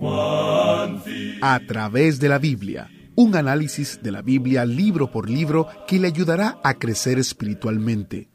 A 0.00 1.60
través 1.66 2.20
de 2.20 2.28
la 2.28 2.38
Biblia, 2.38 2.90
un 3.16 3.34
análisis 3.34 4.00
de 4.00 4.12
la 4.12 4.22
Biblia 4.22 4.64
libro 4.64 5.10
por 5.10 5.28
libro 5.28 5.66
que 5.88 5.98
le 5.98 6.06
ayudará 6.06 6.60
a 6.62 6.74
crecer 6.74 7.18
espiritualmente. 7.18 8.28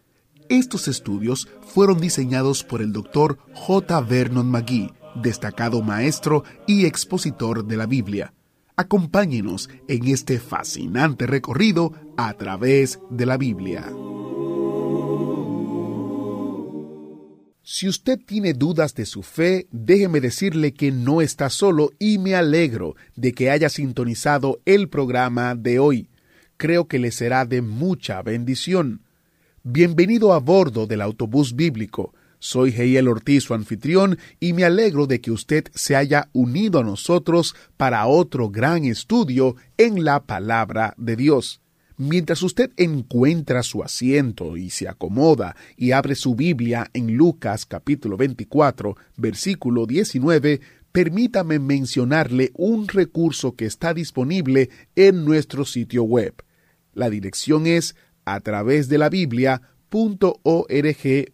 Estos 0.49 0.89
estudios 0.89 1.47
fueron 1.61 2.01
diseñados 2.01 2.65
por 2.65 2.81
el 2.81 2.91
Dr. 2.91 3.37
J. 3.53 4.01
Vernon 4.01 4.51
McGee, 4.51 4.91
destacado 5.15 5.81
maestro 5.81 6.43
y 6.67 6.85
expositor 6.85 7.65
de 7.65 7.77
la 7.77 7.85
Biblia. 7.85 8.33
Acompáñenos 8.75 9.69
en 9.87 10.07
este 10.07 10.39
fascinante 10.39 11.27
recorrido 11.27 11.93
a 12.17 12.33
través 12.33 12.99
de 13.09 13.25
la 13.25 13.37
Biblia. 13.37 13.85
Si 17.65 17.87
usted 17.87 18.19
tiene 18.19 18.53
dudas 18.53 18.93
de 18.93 19.05
su 19.05 19.23
fe, 19.23 19.67
déjeme 19.71 20.19
decirle 20.19 20.73
que 20.73 20.91
no 20.91 21.21
está 21.21 21.49
solo 21.49 21.91
y 21.97 22.17
me 22.17 22.35
alegro 22.35 22.97
de 23.15 23.31
que 23.31 23.49
haya 23.49 23.69
sintonizado 23.69 24.59
el 24.65 24.89
programa 24.89 25.55
de 25.55 25.79
hoy. 25.79 26.09
Creo 26.57 26.89
que 26.89 26.99
le 26.99 27.09
será 27.11 27.45
de 27.45 27.61
mucha 27.61 28.21
bendición. 28.21 28.99
Bienvenido 29.63 30.33
a 30.33 30.39
bordo 30.39 30.87
del 30.87 30.99
autobús 30.99 31.55
bíblico. 31.55 32.13
Soy 32.37 32.71
Heiel 32.71 33.07
Ortiz, 33.07 33.45
su 33.45 33.53
anfitrión, 33.53 34.19
y 34.41 34.51
me 34.51 34.65
alegro 34.65 35.07
de 35.07 35.21
que 35.21 35.31
usted 35.31 35.67
se 35.73 35.95
haya 35.95 36.27
unido 36.33 36.81
a 36.81 36.83
nosotros 36.83 37.55
para 37.77 38.05
otro 38.07 38.49
gran 38.49 38.83
estudio 38.83 39.55
en 39.77 40.03
la 40.03 40.25
palabra 40.25 40.95
de 40.97 41.15
Dios. 41.15 41.62
Mientras 41.97 42.41
usted 42.41 42.71
encuentra 42.77 43.61
su 43.61 43.83
asiento 43.83 44.57
y 44.57 44.71
se 44.71 44.89
acomoda 44.89 45.55
y 45.77 45.91
abre 45.91 46.15
su 46.15 46.33
Biblia 46.33 46.89
en 46.93 47.15
Lucas 47.15 47.67
capítulo 47.67 48.17
24, 48.17 48.95
versículo 49.15 49.85
19, 49.85 50.59
permítame 50.91 51.59
mencionarle 51.59 52.51
un 52.55 52.87
recurso 52.87 53.55
que 53.55 53.65
está 53.65 53.93
disponible 53.93 54.71
en 54.95 55.23
nuestro 55.23 55.65
sitio 55.65 56.03
web. 56.03 56.33
La 56.93 57.11
dirección 57.11 57.67
es 57.67 57.95
a 58.25 58.39
través 58.39 58.89
de 58.89 58.97
la 58.97 59.09
Biblia.org 59.09 59.71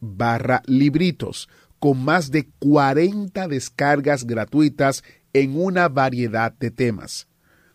barra 0.02 0.62
libritos, 0.66 1.48
con 1.80 2.04
más 2.04 2.32
de 2.32 2.50
40 2.60 3.48
descargas 3.48 4.28
gratuitas 4.28 5.06
en 5.32 5.58
una 5.58 5.88
variedad 5.88 6.52
de 6.52 6.72
temas. 6.72 7.29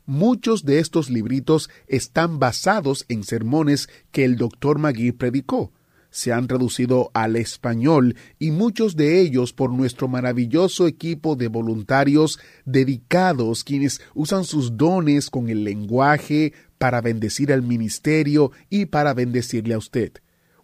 Muchos 0.07 0.67
de 0.67 0.81
estos 0.81 1.09
libritos 1.09 1.71
están 1.87 2.39
basados 2.39 3.07
en 3.09 3.25
sermones 3.25 3.89
que 4.13 4.25
el 4.25 4.37
Dr. 4.37 4.79
Magui 4.79 5.13
predicó. 5.13 5.73
Se 6.11 6.31
han 6.31 6.47
traducido 6.47 7.11
al 7.15 7.37
español 7.37 8.15
y 8.39 8.51
muchos 8.51 8.97
de 8.97 9.21
ellos 9.21 9.55
por 9.55 9.73
nuestro 9.73 10.07
maravilloso 10.07 10.87
equipo 10.87 11.37
de 11.37 11.49
voluntarios 11.49 12.39
dedicados 12.67 13.65
quienes 13.65 14.03
usan 14.15 14.45
sus 14.45 14.77
dones 14.77 15.31
con 15.31 15.49
el 15.49 15.65
lenguaje 15.65 16.53
para 16.77 17.01
bendecir 17.01 17.51
al 17.51 17.63
ministerio 17.63 18.53
y 18.69 18.87
para 18.87 19.15
bendecirle 19.15 19.73
a 19.73 19.79
usted. 19.79 20.13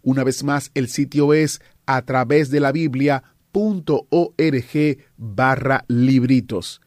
Una 0.03 0.23
vez 0.23 0.43
más, 0.43 0.69
el 0.75 0.87
sitio 0.87 1.33
es 1.33 1.61
a 1.87 2.03
través 2.03 2.51
de 2.51 2.59
la 2.59 2.71
Biblia.org 2.71 3.23
barra 5.17 5.85
libritos. 5.87 6.81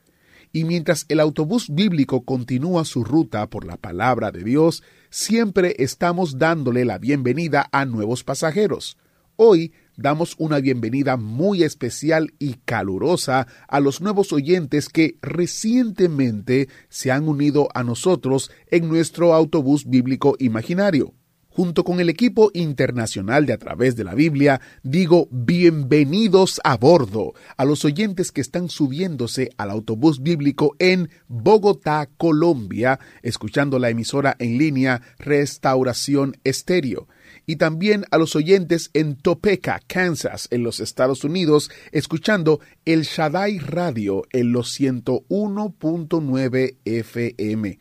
Y 0.56 0.62
mientras 0.62 1.04
el 1.08 1.18
autobús 1.18 1.66
bíblico 1.68 2.24
continúa 2.24 2.84
su 2.84 3.02
ruta 3.02 3.50
por 3.50 3.64
la 3.64 3.76
palabra 3.76 4.30
de 4.30 4.44
Dios, 4.44 4.84
siempre 5.10 5.74
estamos 5.80 6.38
dándole 6.38 6.84
la 6.84 6.98
bienvenida 6.98 7.68
a 7.72 7.84
nuevos 7.86 8.22
pasajeros. 8.22 8.96
Hoy 9.34 9.72
damos 9.96 10.36
una 10.38 10.60
bienvenida 10.60 11.16
muy 11.16 11.64
especial 11.64 12.34
y 12.38 12.54
calurosa 12.64 13.48
a 13.66 13.80
los 13.80 14.00
nuevos 14.00 14.32
oyentes 14.32 14.88
que 14.88 15.18
recientemente 15.22 16.68
se 16.88 17.10
han 17.10 17.28
unido 17.28 17.66
a 17.74 17.82
nosotros 17.82 18.52
en 18.70 18.88
nuestro 18.88 19.34
autobús 19.34 19.86
bíblico 19.90 20.36
imaginario 20.38 21.14
junto 21.54 21.84
con 21.84 22.00
el 22.00 22.08
equipo 22.08 22.50
internacional 22.52 23.46
de 23.46 23.52
A 23.52 23.58
través 23.58 23.94
de 23.94 24.02
la 24.02 24.14
Biblia, 24.14 24.60
digo 24.82 25.28
bienvenidos 25.30 26.60
a 26.64 26.76
bordo 26.76 27.34
a 27.56 27.64
los 27.64 27.84
oyentes 27.84 28.32
que 28.32 28.40
están 28.40 28.68
subiéndose 28.68 29.50
al 29.56 29.70
autobús 29.70 30.20
bíblico 30.20 30.74
en 30.80 31.10
Bogotá, 31.28 32.08
Colombia, 32.16 32.98
escuchando 33.22 33.78
la 33.78 33.90
emisora 33.90 34.34
en 34.40 34.58
línea 34.58 35.00
Restauración 35.18 36.36
Estéreo. 36.42 37.06
Y 37.46 37.56
también 37.56 38.04
a 38.10 38.18
los 38.18 38.34
oyentes 38.34 38.90
en 38.92 39.14
Topeka, 39.14 39.80
Kansas, 39.86 40.48
en 40.50 40.64
los 40.64 40.80
Estados 40.80 41.22
Unidos, 41.22 41.70
escuchando 41.92 42.58
el 42.84 43.02
Shaddai 43.02 43.58
Radio 43.58 44.24
en 44.32 44.50
los 44.50 44.80
101.9 44.80 46.78
FM. 46.84 47.78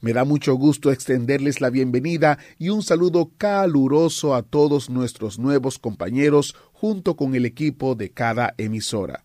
Me 0.00 0.12
da 0.12 0.24
mucho 0.24 0.54
gusto 0.54 0.90
extenderles 0.92 1.60
la 1.60 1.70
bienvenida 1.70 2.38
y 2.58 2.68
un 2.68 2.82
saludo 2.82 3.30
caluroso 3.38 4.34
a 4.34 4.42
todos 4.42 4.90
nuestros 4.90 5.38
nuevos 5.38 5.78
compañeros 5.78 6.54
junto 6.72 7.16
con 7.16 7.34
el 7.34 7.46
equipo 7.46 7.94
de 7.94 8.10
cada 8.10 8.54
emisora. 8.58 9.24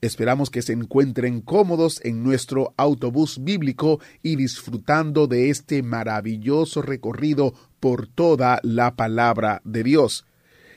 Esperamos 0.00 0.50
que 0.50 0.62
se 0.62 0.72
encuentren 0.72 1.40
cómodos 1.40 2.00
en 2.04 2.22
nuestro 2.22 2.74
autobús 2.76 3.42
bíblico 3.42 4.00
y 4.22 4.36
disfrutando 4.36 5.26
de 5.26 5.50
este 5.50 5.82
maravilloso 5.82 6.82
recorrido 6.82 7.54
por 7.78 8.06
toda 8.06 8.58
la 8.62 8.96
palabra 8.96 9.60
de 9.64 9.82
Dios. 9.84 10.24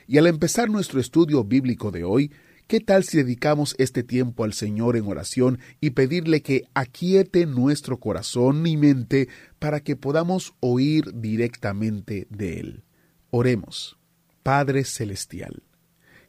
Y 0.08 0.18
al 0.18 0.28
empezar 0.28 0.70
nuestro 0.70 1.00
estudio 1.00 1.42
bíblico 1.42 1.90
de 1.90 2.04
hoy, 2.04 2.30
¿Qué 2.66 2.80
tal 2.80 3.04
si 3.04 3.18
dedicamos 3.18 3.76
este 3.78 4.02
tiempo 4.02 4.42
al 4.42 4.52
Señor 4.52 4.96
en 4.96 5.06
oración 5.06 5.60
y 5.80 5.90
pedirle 5.90 6.42
que 6.42 6.64
aquiete 6.74 7.46
nuestro 7.46 8.00
corazón 8.00 8.66
y 8.66 8.76
mente 8.76 9.28
para 9.60 9.78
que 9.78 9.94
podamos 9.94 10.52
oír 10.58 11.12
directamente 11.14 12.26
de 12.28 12.58
Él? 12.58 12.84
Oremos. 13.30 13.98
Padre 14.42 14.82
Celestial, 14.82 15.62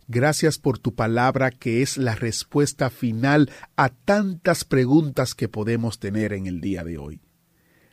gracias 0.07 0.59
por 0.59 0.77
tu 0.77 0.93
palabra 0.93 1.49
que 1.49 1.81
es 1.81 1.97
la 1.97 2.13
respuesta 2.13 2.91
final 2.91 3.49
a 3.75 3.89
tantas 3.89 4.63
preguntas 4.63 5.33
que 5.33 5.47
podemos 5.47 5.97
tener 5.97 6.33
en 6.33 6.45
el 6.45 6.61
día 6.61 6.83
de 6.83 6.99
hoy. 6.99 7.19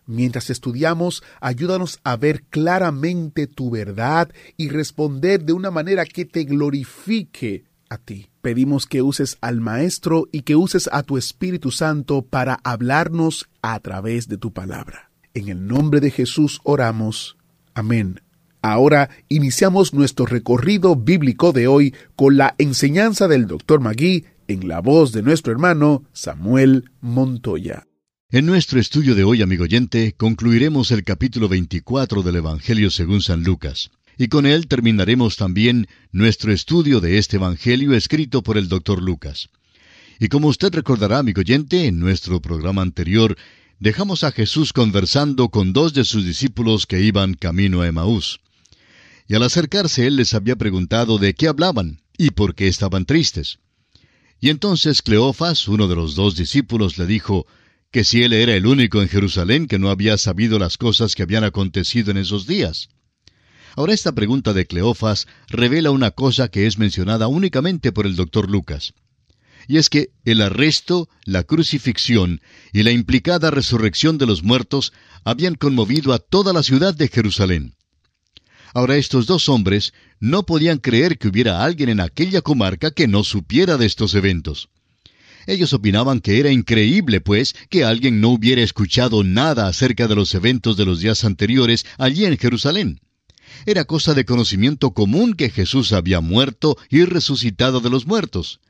Mientras 0.04 0.50
estudiamos, 0.50 1.22
ayúdanos 1.40 1.98
a 2.04 2.18
ver 2.18 2.42
claramente 2.50 3.46
tu 3.46 3.70
verdad 3.70 4.30
y 4.58 4.68
responder 4.68 5.44
de 5.44 5.54
una 5.54 5.70
manera 5.70 6.04
que 6.04 6.26
te 6.26 6.44
glorifique 6.44 7.64
a 7.88 7.96
ti. 7.96 8.33
Pedimos 8.44 8.84
que 8.84 9.00
uses 9.00 9.38
al 9.40 9.62
Maestro 9.62 10.28
y 10.30 10.42
que 10.42 10.54
uses 10.54 10.90
a 10.92 11.02
tu 11.02 11.16
Espíritu 11.16 11.70
Santo 11.70 12.20
para 12.20 12.60
hablarnos 12.62 13.48
a 13.62 13.80
través 13.80 14.28
de 14.28 14.36
tu 14.36 14.52
palabra. 14.52 15.10
En 15.32 15.48
el 15.48 15.66
nombre 15.66 15.98
de 16.00 16.10
Jesús 16.10 16.60
oramos. 16.62 17.38
Amén. 17.72 18.20
Ahora 18.60 19.08
iniciamos 19.30 19.94
nuestro 19.94 20.26
recorrido 20.26 20.94
bíblico 20.94 21.52
de 21.52 21.68
hoy 21.68 21.94
con 22.16 22.36
la 22.36 22.54
enseñanza 22.58 23.28
del 23.28 23.46
Dr. 23.46 23.80
Magui 23.80 24.26
en 24.46 24.68
la 24.68 24.82
voz 24.82 25.12
de 25.12 25.22
nuestro 25.22 25.50
hermano 25.50 26.04
Samuel 26.12 26.90
Montoya. 27.00 27.86
En 28.30 28.44
nuestro 28.44 28.78
estudio 28.78 29.14
de 29.14 29.24
hoy, 29.24 29.40
amigo 29.40 29.64
oyente, 29.64 30.12
concluiremos 30.18 30.90
el 30.90 31.02
capítulo 31.02 31.48
24 31.48 32.22
del 32.22 32.36
Evangelio 32.36 32.90
según 32.90 33.22
San 33.22 33.42
Lucas 33.42 33.90
y 34.18 34.28
con 34.28 34.46
él 34.46 34.66
terminaremos 34.68 35.36
también 35.36 35.88
nuestro 36.12 36.52
estudio 36.52 37.00
de 37.00 37.18
este 37.18 37.36
Evangelio 37.36 37.94
escrito 37.94 38.42
por 38.42 38.58
el 38.58 38.68
doctor 38.68 39.02
Lucas. 39.02 39.48
Y 40.20 40.28
como 40.28 40.48
usted 40.48 40.72
recordará, 40.72 41.18
amigo 41.18 41.40
oyente, 41.40 41.86
en 41.86 41.98
nuestro 41.98 42.40
programa 42.40 42.82
anterior 42.82 43.36
dejamos 43.80 44.24
a 44.24 44.32
Jesús 44.32 44.72
conversando 44.72 45.48
con 45.48 45.72
dos 45.72 45.94
de 45.94 46.04
sus 46.04 46.24
discípulos 46.24 46.86
que 46.86 47.00
iban 47.00 47.34
camino 47.34 47.82
a 47.82 47.88
Emaús. 47.88 48.40
Y 49.26 49.34
al 49.34 49.42
acercarse 49.42 50.06
él 50.06 50.16
les 50.16 50.34
había 50.34 50.56
preguntado 50.56 51.18
de 51.18 51.34
qué 51.34 51.48
hablaban 51.48 52.00
y 52.16 52.30
por 52.30 52.54
qué 52.54 52.68
estaban 52.68 53.04
tristes. 53.04 53.58
Y 54.40 54.50
entonces 54.50 55.02
Cleofas, 55.02 55.68
uno 55.68 55.88
de 55.88 55.96
los 55.96 56.14
dos 56.14 56.36
discípulos, 56.36 56.98
le 56.98 57.06
dijo 57.06 57.46
que 57.90 58.04
si 58.04 58.22
él 58.22 58.32
era 58.32 58.54
el 58.54 58.66
único 58.66 59.00
en 59.02 59.08
Jerusalén 59.08 59.66
que 59.66 59.78
no 59.78 59.88
había 59.88 60.18
sabido 60.18 60.58
las 60.58 60.76
cosas 60.76 61.14
que 61.14 61.22
habían 61.22 61.44
acontecido 61.44 62.10
en 62.10 62.18
esos 62.18 62.46
días. 62.46 62.88
Ahora 63.76 63.92
esta 63.92 64.12
pregunta 64.12 64.52
de 64.52 64.66
Cleofas 64.66 65.26
revela 65.48 65.90
una 65.90 66.12
cosa 66.12 66.48
que 66.48 66.66
es 66.66 66.78
mencionada 66.78 67.26
únicamente 67.26 67.90
por 67.90 68.06
el 68.06 68.14
doctor 68.14 68.48
Lucas. 68.48 68.94
Y 69.66 69.78
es 69.78 69.88
que 69.88 70.10
el 70.24 70.42
arresto, 70.42 71.08
la 71.24 71.42
crucifixión 71.42 72.40
y 72.72 72.82
la 72.82 72.92
implicada 72.92 73.50
resurrección 73.50 74.18
de 74.18 74.26
los 74.26 74.42
muertos 74.42 74.92
habían 75.24 75.54
conmovido 75.54 76.12
a 76.12 76.18
toda 76.18 76.52
la 76.52 76.62
ciudad 76.62 76.94
de 76.94 77.08
Jerusalén. 77.08 77.74
Ahora 78.74 78.96
estos 78.96 79.26
dos 79.26 79.48
hombres 79.48 79.92
no 80.20 80.44
podían 80.44 80.78
creer 80.78 81.18
que 81.18 81.28
hubiera 81.28 81.64
alguien 81.64 81.88
en 81.88 82.00
aquella 82.00 82.42
comarca 82.42 82.90
que 82.90 83.08
no 83.08 83.24
supiera 83.24 83.76
de 83.76 83.86
estos 83.86 84.14
eventos. 84.14 84.68
Ellos 85.46 85.72
opinaban 85.72 86.20
que 86.20 86.40
era 86.40 86.50
increíble, 86.50 87.20
pues, 87.20 87.54
que 87.70 87.84
alguien 87.84 88.20
no 88.20 88.30
hubiera 88.30 88.62
escuchado 88.62 89.24
nada 89.24 89.66
acerca 89.66 90.08
de 90.08 90.14
los 90.14 90.34
eventos 90.34 90.76
de 90.76 90.84
los 90.84 91.00
días 91.00 91.24
anteriores 91.24 91.86
allí 91.98 92.24
en 92.24 92.38
Jerusalén. 92.38 93.00
Era 93.66 93.84
cosa 93.84 94.14
de 94.14 94.24
conocimiento 94.24 94.92
común 94.92 95.34
que 95.34 95.50
Jesús 95.50 95.92
había 95.92 96.20
muerto 96.20 96.76
y 96.90 97.04
resucitado 97.04 97.80
de 97.80 97.90
los 97.90 98.06
muertos. 98.06 98.60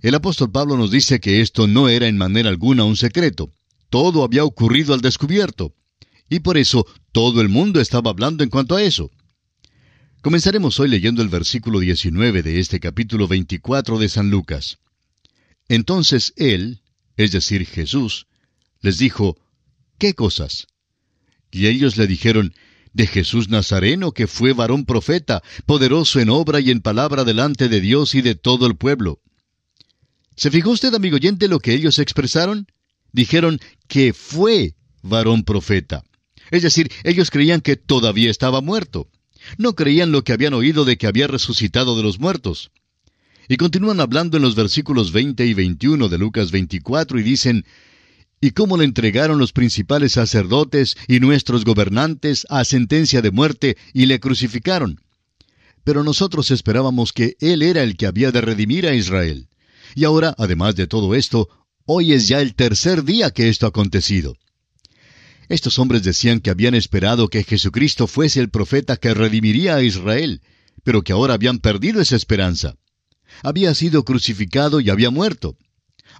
El 0.00 0.14
apóstol 0.14 0.50
Pablo 0.50 0.76
nos 0.76 0.90
dice 0.90 1.20
que 1.20 1.40
esto 1.40 1.66
no 1.66 1.88
era 1.88 2.08
en 2.08 2.18
manera 2.18 2.48
alguna 2.48 2.84
un 2.84 2.96
secreto. 2.96 3.52
Todo 3.88 4.24
había 4.24 4.44
ocurrido 4.44 4.94
al 4.94 5.00
descubierto. 5.00 5.74
Y 6.28 6.40
por 6.40 6.58
eso 6.58 6.86
todo 7.12 7.40
el 7.40 7.48
mundo 7.48 7.80
estaba 7.80 8.10
hablando 8.10 8.42
en 8.42 8.50
cuanto 8.50 8.74
a 8.74 8.82
eso. 8.82 9.10
Comenzaremos 10.22 10.80
hoy 10.80 10.88
leyendo 10.88 11.20
el 11.20 11.28
versículo 11.28 11.80
19 11.80 12.42
de 12.42 12.58
este 12.58 12.80
capítulo 12.80 13.28
24 13.28 13.98
de 13.98 14.08
San 14.08 14.30
Lucas. 14.30 14.78
Entonces 15.68 16.32
él, 16.36 16.80
es 17.16 17.32
decir, 17.32 17.66
Jesús, 17.66 18.26
les 18.80 18.98
dijo, 18.98 19.36
¿qué 19.98 20.14
cosas? 20.14 20.66
Y 21.50 21.66
ellos 21.66 21.96
le 21.96 22.06
dijeron, 22.06 22.54
de 22.92 23.06
Jesús 23.06 23.48
Nazareno, 23.48 24.12
que 24.12 24.26
fue 24.26 24.52
varón 24.52 24.84
profeta, 24.84 25.42
poderoso 25.66 26.20
en 26.20 26.30
obra 26.30 26.60
y 26.60 26.70
en 26.70 26.80
palabra 26.80 27.24
delante 27.24 27.68
de 27.68 27.80
Dios 27.80 28.14
y 28.14 28.22
de 28.22 28.34
todo 28.34 28.66
el 28.66 28.76
pueblo. 28.76 29.20
¿Se 30.36 30.50
fijó 30.50 30.70
usted, 30.70 30.94
amigo 30.94 31.16
oyente, 31.16 31.48
lo 31.48 31.60
que 31.60 31.74
ellos 31.74 31.98
expresaron? 31.98 32.66
Dijeron 33.12 33.60
que 33.88 34.12
fue 34.12 34.74
varón 35.02 35.44
profeta. 35.44 36.04
Es 36.50 36.62
decir, 36.62 36.90
ellos 37.04 37.30
creían 37.30 37.60
que 37.60 37.76
todavía 37.76 38.30
estaba 38.30 38.60
muerto. 38.60 39.08
No 39.58 39.74
creían 39.74 40.12
lo 40.12 40.22
que 40.22 40.32
habían 40.32 40.54
oído 40.54 40.84
de 40.84 40.96
que 40.96 41.06
había 41.06 41.26
resucitado 41.26 41.96
de 41.96 42.02
los 42.02 42.18
muertos. 42.18 42.70
Y 43.48 43.56
continúan 43.56 44.00
hablando 44.00 44.36
en 44.36 44.42
los 44.42 44.54
versículos 44.54 45.12
20 45.12 45.44
y 45.44 45.54
21 45.54 46.08
de 46.08 46.18
Lucas 46.18 46.50
24 46.52 47.18
y 47.18 47.22
dicen, 47.22 47.66
y 48.42 48.50
cómo 48.50 48.76
le 48.76 48.84
entregaron 48.84 49.38
los 49.38 49.52
principales 49.52 50.12
sacerdotes 50.12 50.96
y 51.06 51.20
nuestros 51.20 51.64
gobernantes 51.64 52.44
a 52.50 52.64
sentencia 52.64 53.22
de 53.22 53.30
muerte 53.30 53.76
y 53.94 54.06
le 54.06 54.18
crucificaron. 54.18 55.00
Pero 55.84 56.02
nosotros 56.02 56.50
esperábamos 56.50 57.12
que 57.12 57.36
Él 57.38 57.62
era 57.62 57.84
el 57.84 57.96
que 57.96 58.06
había 58.06 58.32
de 58.32 58.40
redimir 58.40 58.88
a 58.88 58.94
Israel. 58.94 59.48
Y 59.94 60.02
ahora, 60.02 60.34
además 60.36 60.74
de 60.74 60.88
todo 60.88 61.14
esto, 61.14 61.48
hoy 61.84 62.14
es 62.14 62.26
ya 62.26 62.40
el 62.40 62.56
tercer 62.56 63.04
día 63.04 63.30
que 63.30 63.48
esto 63.48 63.66
ha 63.66 63.68
acontecido. 63.68 64.36
Estos 65.48 65.78
hombres 65.78 66.02
decían 66.02 66.40
que 66.40 66.50
habían 66.50 66.74
esperado 66.74 67.28
que 67.28 67.44
Jesucristo 67.44 68.08
fuese 68.08 68.40
el 68.40 68.50
profeta 68.50 68.96
que 68.96 69.14
redimiría 69.14 69.76
a 69.76 69.82
Israel, 69.84 70.42
pero 70.82 71.02
que 71.02 71.12
ahora 71.12 71.34
habían 71.34 71.60
perdido 71.60 72.00
esa 72.00 72.16
esperanza. 72.16 72.74
Había 73.44 73.72
sido 73.74 74.04
crucificado 74.04 74.80
y 74.80 74.90
había 74.90 75.10
muerto. 75.10 75.56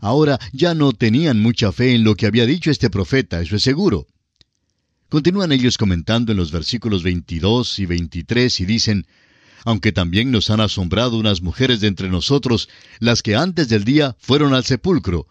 Ahora 0.02 0.40
ya 0.52 0.74
no 0.74 0.92
tenían 0.92 1.40
mucha 1.40 1.70
fe 1.70 1.94
en 1.94 2.02
lo 2.02 2.16
que 2.16 2.26
había 2.26 2.44
dicho 2.44 2.72
este 2.72 2.90
profeta, 2.90 3.40
eso 3.40 3.54
es 3.54 3.62
seguro. 3.62 4.08
Continúan 5.08 5.52
ellos 5.52 5.78
comentando 5.78 6.32
en 6.32 6.38
los 6.38 6.50
versículos 6.50 7.04
22 7.04 7.78
y 7.78 7.86
23 7.86 8.60
y 8.60 8.64
dicen, 8.64 9.06
aunque 9.64 9.92
también 9.92 10.32
nos 10.32 10.50
han 10.50 10.58
asombrado 10.58 11.16
unas 11.16 11.40
mujeres 11.40 11.80
de 11.80 11.86
entre 11.86 12.08
nosotros, 12.08 12.68
las 12.98 13.22
que 13.22 13.36
antes 13.36 13.68
del 13.68 13.84
día 13.84 14.16
fueron 14.18 14.54
al 14.54 14.64
sepulcro, 14.64 15.28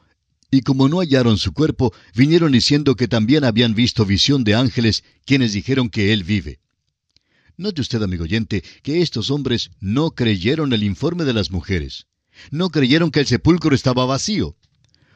y 0.49 0.61
como 0.61 0.87
no 0.87 0.99
hallaron 1.01 1.37
su 1.37 1.51
cuerpo, 1.51 1.93
vinieron 2.15 2.53
diciendo 2.53 2.95
que 2.95 3.09
también 3.09 3.43
habían 3.43 3.75
visto 3.75 4.05
visión 4.05 4.45
de 4.45 4.55
ángeles, 4.55 5.03
quienes 5.25 5.51
dijeron 5.51 5.89
que 5.89 6.13
él 6.13 6.23
vive. 6.23 6.59
Note 7.57 7.81
usted, 7.81 8.01
amigo 8.01 8.23
oyente, 8.23 8.63
que 8.83 9.01
estos 9.01 9.31
hombres 9.31 9.71
no 9.81 10.11
creyeron 10.11 10.71
el 10.71 10.83
informe 10.83 11.25
de 11.25 11.33
las 11.33 11.51
mujeres. 11.51 12.05
No 12.49 12.69
creyeron 12.69 13.11
que 13.11 13.21
el 13.21 13.27
sepulcro 13.27 13.75
estaba 13.75 14.05
vacío. 14.05 14.55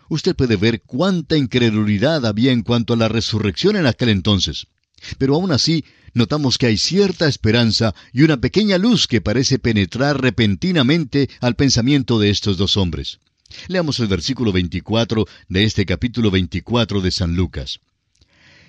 Usted 0.09 0.35
puede 0.35 0.55
ver 0.55 0.81
cuánta 0.83 1.37
incredulidad 1.37 2.25
había 2.25 2.51
en 2.51 2.61
cuanto 2.61 2.93
a 2.93 2.97
la 2.97 3.07
resurrección 3.07 3.75
en 3.75 3.87
aquel 3.87 4.09
entonces. 4.09 4.67
Pero 5.17 5.35
aún 5.35 5.51
así, 5.51 5.83
notamos 6.13 6.57
que 6.57 6.67
hay 6.67 6.77
cierta 6.77 7.27
esperanza 7.27 7.93
y 8.13 8.23
una 8.23 8.37
pequeña 8.37 8.77
luz 8.77 9.07
que 9.07 9.21
parece 9.21 9.59
penetrar 9.59 10.21
repentinamente 10.21 11.29
al 11.41 11.55
pensamiento 11.55 12.19
de 12.19 12.29
estos 12.29 12.57
dos 12.57 12.77
hombres. 12.77 13.19
Leamos 13.67 13.99
el 13.99 14.07
versículo 14.07 14.51
24 14.51 15.25
de 15.49 15.63
este 15.63 15.85
capítulo 15.85 16.31
24 16.31 17.01
de 17.01 17.11
San 17.11 17.35
Lucas. 17.35 17.79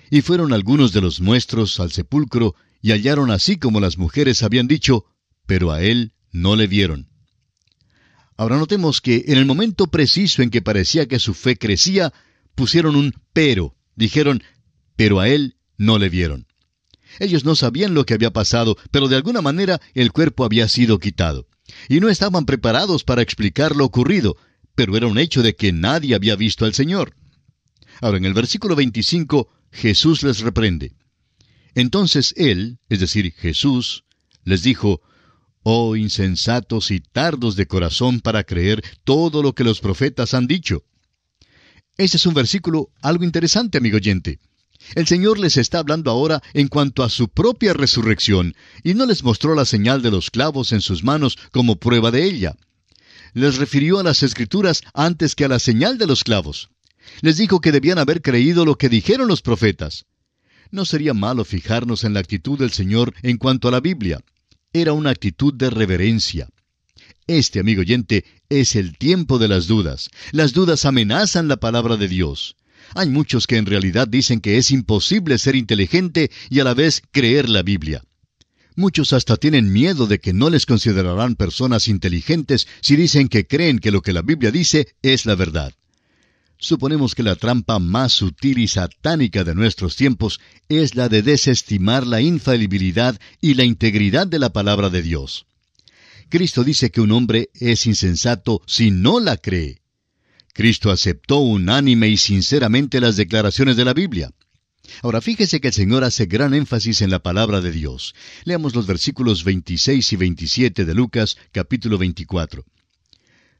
Y 0.09 0.21
fueron 0.21 0.53
algunos 0.53 0.93
de 0.93 1.01
los 1.01 1.19
nuestros 1.19 1.79
al 1.79 1.91
sepulcro 1.91 2.55
y 2.81 2.91
hallaron 2.91 3.31
así 3.31 3.57
como 3.57 3.79
las 3.79 3.97
mujeres 3.97 4.43
habían 4.43 4.67
dicho, 4.67 5.05
pero 5.45 5.71
a 5.71 5.81
él 5.81 6.13
no 6.31 6.55
le 6.55 6.67
vieron. 6.67 7.09
Ahora 8.37 8.57
notemos 8.57 9.01
que 9.01 9.25
en 9.27 9.39
el 9.39 9.45
momento 9.45 9.87
preciso 9.87 10.43
en 10.43 10.51
que 10.51 10.61
parecía 10.61 11.07
que 11.07 11.19
su 11.19 11.33
fe 11.33 11.57
crecía, 11.57 12.13
pusieron 12.53 12.95
un 12.95 13.13
pero, 13.33 13.75
dijeron, 13.95 14.43
pero 14.95 15.19
a 15.19 15.27
él 15.27 15.57
no 15.77 15.97
le 15.97 16.09
vieron. 16.09 16.45
Ellos 17.19 17.45
no 17.45 17.55
sabían 17.55 17.95
lo 17.95 18.05
que 18.05 18.13
había 18.13 18.31
pasado, 18.31 18.77
pero 18.91 19.07
de 19.07 19.15
alguna 19.15 19.41
manera 19.41 19.81
el 19.95 20.11
cuerpo 20.11 20.45
había 20.45 20.67
sido 20.67 20.99
quitado. 20.99 21.47
Y 21.89 21.99
no 21.99 22.09
estaban 22.09 22.45
preparados 22.45 23.03
para 23.03 23.23
explicar 23.23 23.75
lo 23.75 23.85
ocurrido, 23.85 24.37
pero 24.75 24.95
era 24.95 25.07
un 25.07 25.17
hecho 25.17 25.41
de 25.41 25.55
que 25.55 25.71
nadie 25.71 26.13
había 26.13 26.35
visto 26.35 26.65
al 26.65 26.75
Señor. 26.75 27.15
Ahora 28.01 28.17
en 28.17 28.25
el 28.25 28.33
versículo 28.33 28.75
25 28.75 29.49
Jesús 29.71 30.21
les 30.21 30.41
reprende. 30.41 30.93
Entonces 31.73 32.33
él, 32.37 32.77
es 32.89 32.99
decir, 32.99 33.33
Jesús, 33.33 34.03
les 34.43 34.61
dijo, 34.61 35.01
Oh 35.69 35.97
insensatos 35.97 36.91
y 36.91 37.01
tardos 37.01 37.57
de 37.57 37.67
corazón 37.67 38.21
para 38.21 38.45
creer 38.45 38.81
todo 39.03 39.43
lo 39.43 39.53
que 39.53 39.65
los 39.65 39.81
profetas 39.81 40.33
han 40.33 40.47
dicho. 40.47 40.85
Este 41.97 42.15
es 42.15 42.25
un 42.25 42.33
versículo 42.33 42.89
algo 43.01 43.25
interesante, 43.25 43.77
amigo 43.77 43.97
oyente. 43.97 44.39
El 44.95 45.07
Señor 45.07 45.37
les 45.39 45.57
está 45.57 45.79
hablando 45.79 46.09
ahora 46.09 46.41
en 46.53 46.69
cuanto 46.69 47.03
a 47.03 47.09
su 47.09 47.27
propia 47.27 47.73
resurrección, 47.73 48.55
y 48.81 48.93
no 48.93 49.05
les 49.05 49.25
mostró 49.25 49.55
la 49.55 49.65
señal 49.65 50.01
de 50.01 50.09
los 50.09 50.31
clavos 50.31 50.71
en 50.71 50.79
sus 50.79 51.03
manos 51.03 51.37
como 51.51 51.75
prueba 51.75 52.11
de 52.11 52.23
ella. 52.23 52.55
Les 53.33 53.57
refirió 53.57 53.99
a 53.99 54.03
las 54.03 54.23
escrituras 54.23 54.83
antes 54.93 55.35
que 55.35 55.43
a 55.43 55.49
la 55.49 55.59
señal 55.59 55.97
de 55.97 56.07
los 56.07 56.23
clavos. 56.23 56.69
Les 57.19 57.35
dijo 57.35 57.59
que 57.59 57.73
debían 57.73 57.99
haber 57.99 58.21
creído 58.21 58.63
lo 58.63 58.77
que 58.77 58.87
dijeron 58.87 59.27
los 59.27 59.41
profetas. 59.41 60.05
No 60.71 60.85
sería 60.85 61.13
malo 61.13 61.43
fijarnos 61.43 62.05
en 62.05 62.13
la 62.13 62.21
actitud 62.21 62.57
del 62.57 62.71
Señor 62.71 63.13
en 63.21 63.35
cuanto 63.35 63.67
a 63.67 63.71
la 63.71 63.81
Biblia 63.81 64.23
era 64.73 64.93
una 64.93 65.11
actitud 65.11 65.53
de 65.53 65.69
reverencia. 65.69 66.49
Este, 67.25 67.59
amigo 67.59 67.81
oyente, 67.81 68.25
es 68.49 68.75
el 68.75 68.97
tiempo 68.97 69.37
de 69.39 69.47
las 69.47 69.67
dudas. 69.67 70.09
Las 70.31 70.53
dudas 70.53 70.85
amenazan 70.85 71.47
la 71.47 71.57
palabra 71.57 71.97
de 71.97 72.07
Dios. 72.07 72.55
Hay 72.95 73.09
muchos 73.09 73.47
que 73.47 73.57
en 73.57 73.65
realidad 73.65 74.07
dicen 74.07 74.39
que 74.39 74.57
es 74.57 74.71
imposible 74.71 75.37
ser 75.37 75.55
inteligente 75.55 76.31
y 76.49 76.59
a 76.59 76.63
la 76.63 76.73
vez 76.73 77.01
creer 77.11 77.49
la 77.49 77.63
Biblia. 77.63 78.03
Muchos 78.75 79.11
hasta 79.11 79.37
tienen 79.37 79.73
miedo 79.73 80.07
de 80.07 80.19
que 80.19 80.33
no 80.33 80.49
les 80.49 80.65
considerarán 80.65 81.35
personas 81.35 81.87
inteligentes 81.87 82.67
si 82.81 82.95
dicen 82.95 83.27
que 83.27 83.47
creen 83.47 83.79
que 83.79 83.91
lo 83.91 84.01
que 84.01 84.13
la 84.13 84.21
Biblia 84.21 84.51
dice 84.51 84.87
es 85.01 85.25
la 85.25 85.35
verdad. 85.35 85.73
Suponemos 86.59 87.13
que 87.13 87.23
la 87.23 87.35
trampa 87.35 87.77
más 87.77 88.13
sutil 88.13 88.57
y 88.57 88.67
satánica 88.67 89.43
de 89.43 89.53
nuestros 89.53 89.95
tiempos 89.95 90.39
es 90.69 90.95
la 90.95 91.07
de 91.07 91.21
desestimar 91.21 92.07
la 92.07 92.19
infalibilidad 92.21 93.19
y 93.39 93.53
la 93.53 93.63
integridad 93.63 94.25
de 94.25 94.39
la 94.39 94.51
palabra 94.51 94.89
de 94.89 95.03
Dios. 95.03 95.45
Cristo 96.29 96.63
dice 96.63 96.89
que 96.89 97.01
un 97.01 97.11
hombre 97.11 97.49
es 97.53 97.85
insensato 97.85 98.61
si 98.65 98.91
no 98.91 99.19
la 99.19 99.37
cree. 99.37 99.81
Cristo 100.53 100.89
aceptó 100.89 101.37
unánime 101.37 102.09
y 102.09 102.17
sinceramente 102.17 102.99
las 102.99 103.15
declaraciones 103.15 103.77
de 103.77 103.85
la 103.85 103.93
Biblia. 103.93 104.31
Ahora 105.03 105.21
fíjese 105.21 105.61
que 105.61 105.67
el 105.67 105.73
Señor 105.73 106.03
hace 106.03 106.25
gran 106.25 106.55
énfasis 106.55 107.01
en 107.01 107.11
la 107.11 107.19
palabra 107.19 107.61
de 107.61 107.71
Dios. 107.71 108.15
Leamos 108.45 108.75
los 108.75 108.87
versículos 108.87 109.43
26 109.43 110.13
y 110.13 110.15
27 110.15 110.85
de 110.85 110.95
Lucas 110.95 111.37
capítulo 111.51 111.99
24. 111.99 112.65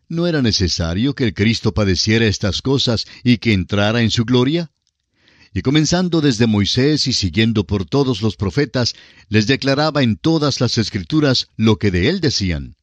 ¿No 0.10 0.26
era 0.26 0.42
necesario 0.42 1.16
que 1.16 1.26
el 1.26 1.34
Cristo 1.34 1.74
padeciera 1.74 2.26
estas 2.26 2.62
cosas 2.62 3.06
y 3.24 3.40
que 3.40 3.52
entrara 3.52 4.02
en 4.02 4.10
su 4.10 4.24
gloria? 4.24 4.72
Y 5.54 5.62
comenzando 5.62 6.22
desde 6.22 6.48
Moisés 6.48 7.08
y 7.08 7.14
siguiendo 7.14 7.66
por 7.66 7.86
todos 7.86 8.22
los 8.22 8.38
profetas, 8.38 8.96
les 9.28 9.48
declaraba 9.48 10.04
en 10.04 10.16
todas 10.16 10.62
las 10.62 10.78
escrituras 10.78 11.48
lo 11.58 11.78
que 11.78 11.92
de 11.92 12.08
él 12.08 12.22
decían. 12.22 12.76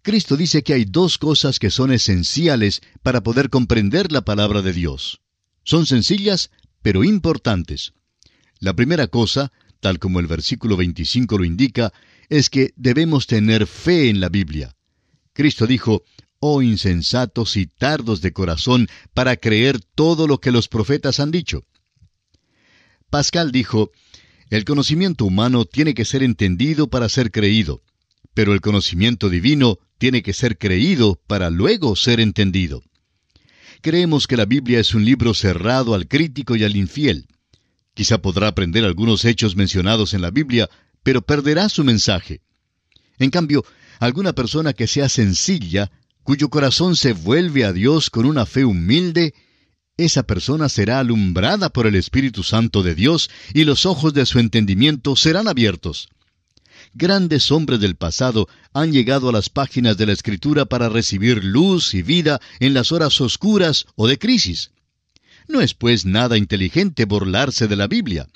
Cristo 0.00 0.36
dice 0.38 0.62
que 0.62 0.72
hay 0.72 0.86
dos 0.86 1.18
cosas 1.18 1.58
que 1.58 1.70
son 1.70 1.92
esenciales 1.92 2.80
para 3.02 3.22
poder 3.22 3.50
comprender 3.50 4.10
la 4.10 4.22
palabra 4.22 4.62
de 4.62 4.72
Dios. 4.72 5.20
Son 5.62 5.84
sencillas, 5.84 6.50
pero 6.80 7.04
importantes. 7.04 7.92
La 8.60 8.72
primera 8.72 9.08
cosa, 9.08 9.52
tal 9.80 9.98
como 9.98 10.20
el 10.20 10.26
versículo 10.26 10.78
25 10.78 11.36
lo 11.36 11.44
indica, 11.44 11.92
es 12.30 12.48
que 12.48 12.72
debemos 12.76 13.26
tener 13.26 13.66
fe 13.66 14.08
en 14.08 14.20
la 14.20 14.30
Biblia. 14.30 14.77
Cristo 15.38 15.68
dijo, 15.68 16.02
Oh 16.40 16.62
insensatos 16.62 17.56
y 17.56 17.66
tardos 17.66 18.20
de 18.22 18.32
corazón 18.32 18.88
para 19.14 19.36
creer 19.36 19.78
todo 19.94 20.26
lo 20.26 20.40
que 20.40 20.50
los 20.50 20.66
profetas 20.66 21.20
han 21.20 21.30
dicho. 21.30 21.64
Pascal 23.08 23.52
dijo, 23.52 23.92
El 24.50 24.64
conocimiento 24.64 25.24
humano 25.24 25.64
tiene 25.64 25.94
que 25.94 26.04
ser 26.04 26.24
entendido 26.24 26.90
para 26.90 27.08
ser 27.08 27.30
creído, 27.30 27.82
pero 28.34 28.52
el 28.52 28.60
conocimiento 28.60 29.28
divino 29.28 29.78
tiene 29.98 30.24
que 30.24 30.32
ser 30.32 30.58
creído 30.58 31.20
para 31.28 31.50
luego 31.50 31.94
ser 31.94 32.18
entendido. 32.18 32.82
Creemos 33.80 34.26
que 34.26 34.36
la 34.36 34.44
Biblia 34.44 34.80
es 34.80 34.92
un 34.92 35.04
libro 35.04 35.34
cerrado 35.34 35.94
al 35.94 36.08
crítico 36.08 36.56
y 36.56 36.64
al 36.64 36.74
infiel. 36.74 37.28
Quizá 37.94 38.18
podrá 38.18 38.48
aprender 38.48 38.84
algunos 38.84 39.24
hechos 39.24 39.54
mencionados 39.54 40.14
en 40.14 40.20
la 40.20 40.32
Biblia, 40.32 40.68
pero 41.04 41.22
perderá 41.22 41.68
su 41.68 41.84
mensaje. 41.84 42.40
En 43.20 43.30
cambio, 43.30 43.64
alguna 43.98 44.32
persona 44.32 44.72
que 44.72 44.86
sea 44.86 45.08
sencilla, 45.08 45.90
cuyo 46.22 46.48
corazón 46.50 46.96
se 46.96 47.12
vuelve 47.12 47.64
a 47.64 47.72
Dios 47.72 48.10
con 48.10 48.26
una 48.26 48.46
fe 48.46 48.64
humilde, 48.64 49.34
esa 49.98 50.22
persona 50.22 50.68
será 50.68 51.00
alumbrada 51.00 51.70
por 51.70 51.86
el 51.88 51.96
Espíritu 51.96 52.44
Santo 52.44 52.84
de 52.84 52.94
Dios 52.94 53.30
y 53.52 53.64
los 53.64 53.84
ojos 53.84 54.14
de 54.14 54.26
su 54.26 54.38
entendimiento 54.38 55.16
serán 55.16 55.48
abiertos. 55.48 56.08
Grandes 56.94 57.50
hombres 57.50 57.80
del 57.80 57.96
pasado 57.96 58.48
han 58.72 58.92
llegado 58.92 59.28
a 59.28 59.32
las 59.32 59.50
páginas 59.50 59.96
de 59.96 60.06
la 60.06 60.12
Escritura 60.12 60.66
para 60.66 60.88
recibir 60.88 61.42
luz 61.42 61.94
y 61.94 62.02
vida 62.02 62.40
en 62.60 62.74
las 62.74 62.92
horas 62.92 63.20
oscuras 63.20 63.86
o 63.96 64.06
de 64.06 64.18
crisis. 64.18 64.70
No 65.48 65.60
es 65.60 65.74
pues 65.74 66.04
nada 66.04 66.38
inteligente 66.38 67.04
burlarse 67.04 67.66
de 67.66 67.76
la 67.76 67.88
Biblia. 67.88 68.28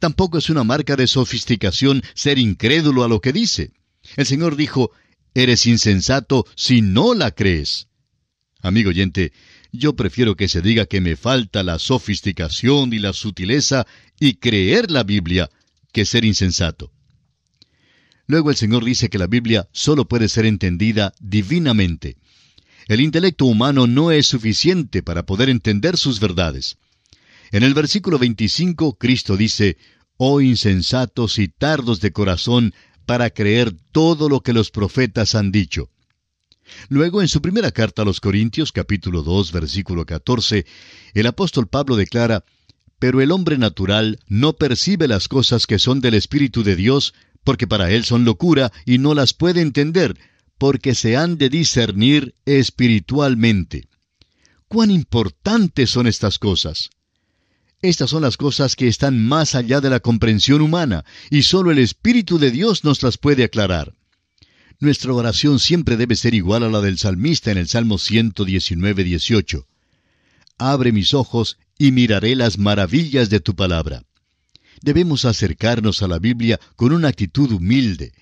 Tampoco 0.00 0.36
es 0.36 0.50
una 0.50 0.64
marca 0.64 0.96
de 0.96 1.06
sofisticación 1.06 2.02
ser 2.14 2.38
incrédulo 2.38 3.02
a 3.04 3.08
lo 3.08 3.20
que 3.20 3.32
dice. 3.32 3.72
El 4.16 4.26
Señor 4.26 4.56
dijo, 4.56 4.90
Eres 5.34 5.66
insensato 5.66 6.46
si 6.56 6.82
no 6.82 7.14
la 7.14 7.30
crees. 7.30 7.88
Amigo 8.60 8.90
oyente, 8.90 9.32
yo 9.70 9.94
prefiero 9.94 10.34
que 10.34 10.48
se 10.48 10.62
diga 10.62 10.86
que 10.86 11.00
me 11.00 11.16
falta 11.16 11.62
la 11.62 11.78
sofisticación 11.78 12.92
y 12.92 12.98
la 12.98 13.12
sutileza 13.12 13.86
y 14.18 14.34
creer 14.34 14.90
la 14.90 15.04
Biblia 15.04 15.50
que 15.92 16.04
ser 16.04 16.24
insensato. 16.24 16.90
Luego 18.26 18.50
el 18.50 18.56
Señor 18.56 18.84
dice 18.84 19.08
que 19.08 19.18
la 19.18 19.26
Biblia 19.26 19.68
solo 19.72 20.06
puede 20.06 20.28
ser 20.28 20.44
entendida 20.44 21.14
divinamente. 21.20 22.16
El 22.86 23.00
intelecto 23.00 23.44
humano 23.44 23.86
no 23.86 24.10
es 24.10 24.26
suficiente 24.26 25.02
para 25.02 25.24
poder 25.24 25.48
entender 25.50 25.96
sus 25.96 26.20
verdades. 26.20 26.78
En 27.52 27.62
el 27.62 27.74
versículo 27.74 28.18
25, 28.18 28.98
Cristo 28.98 29.36
dice, 29.36 29.76
Oh 30.16 30.40
insensatos 30.40 31.38
y 31.38 31.48
tardos 31.48 32.00
de 32.00 32.12
corazón 32.12 32.74
para 33.08 33.30
creer 33.30 33.72
todo 33.90 34.28
lo 34.28 34.42
que 34.42 34.52
los 34.52 34.70
profetas 34.70 35.34
han 35.34 35.50
dicho. 35.50 35.88
Luego, 36.90 37.22
en 37.22 37.28
su 37.28 37.40
primera 37.40 37.72
carta 37.72 38.02
a 38.02 38.04
los 38.04 38.20
Corintios, 38.20 38.70
capítulo 38.70 39.22
2, 39.22 39.50
versículo 39.50 40.04
14, 40.04 40.66
el 41.14 41.26
apóstol 41.26 41.68
Pablo 41.68 41.96
declara, 41.96 42.44
Pero 42.98 43.22
el 43.22 43.32
hombre 43.32 43.56
natural 43.56 44.18
no 44.26 44.52
percibe 44.52 45.08
las 45.08 45.26
cosas 45.26 45.66
que 45.66 45.78
son 45.78 46.02
del 46.02 46.12
Espíritu 46.12 46.62
de 46.62 46.76
Dios, 46.76 47.14
porque 47.44 47.66
para 47.66 47.90
él 47.90 48.04
son 48.04 48.26
locura 48.26 48.72
y 48.84 48.98
no 48.98 49.14
las 49.14 49.32
puede 49.32 49.62
entender, 49.62 50.14
porque 50.58 50.94
se 50.94 51.16
han 51.16 51.38
de 51.38 51.48
discernir 51.48 52.34
espiritualmente. 52.44 53.88
¿Cuán 54.68 54.90
importantes 54.90 55.88
son 55.88 56.08
estas 56.08 56.38
cosas? 56.38 56.90
Estas 57.80 58.10
son 58.10 58.22
las 58.22 58.36
cosas 58.36 58.74
que 58.74 58.88
están 58.88 59.24
más 59.24 59.54
allá 59.54 59.80
de 59.80 59.90
la 59.90 60.00
comprensión 60.00 60.60
humana, 60.62 61.04
y 61.30 61.42
solo 61.42 61.70
el 61.70 61.78
Espíritu 61.78 62.38
de 62.38 62.50
Dios 62.50 62.82
nos 62.82 63.02
las 63.04 63.18
puede 63.18 63.44
aclarar. 63.44 63.94
Nuestra 64.80 65.12
oración 65.12 65.58
siempre 65.60 65.96
debe 65.96 66.16
ser 66.16 66.34
igual 66.34 66.64
a 66.64 66.68
la 66.68 66.80
del 66.80 66.98
salmista 66.98 67.50
en 67.50 67.58
el 67.58 67.68
Salmo 67.68 67.98
119, 67.98 69.04
18. 69.04 69.66
Abre 70.58 70.92
mis 70.92 71.14
ojos 71.14 71.58
y 71.78 71.92
miraré 71.92 72.34
las 72.34 72.58
maravillas 72.58 73.30
de 73.30 73.40
tu 73.40 73.54
palabra. 73.54 74.02
Debemos 74.82 75.24
acercarnos 75.24 76.02
a 76.02 76.08
la 76.08 76.18
Biblia 76.18 76.60
con 76.76 76.92
una 76.92 77.08
actitud 77.08 77.50
humilde. 77.52 78.12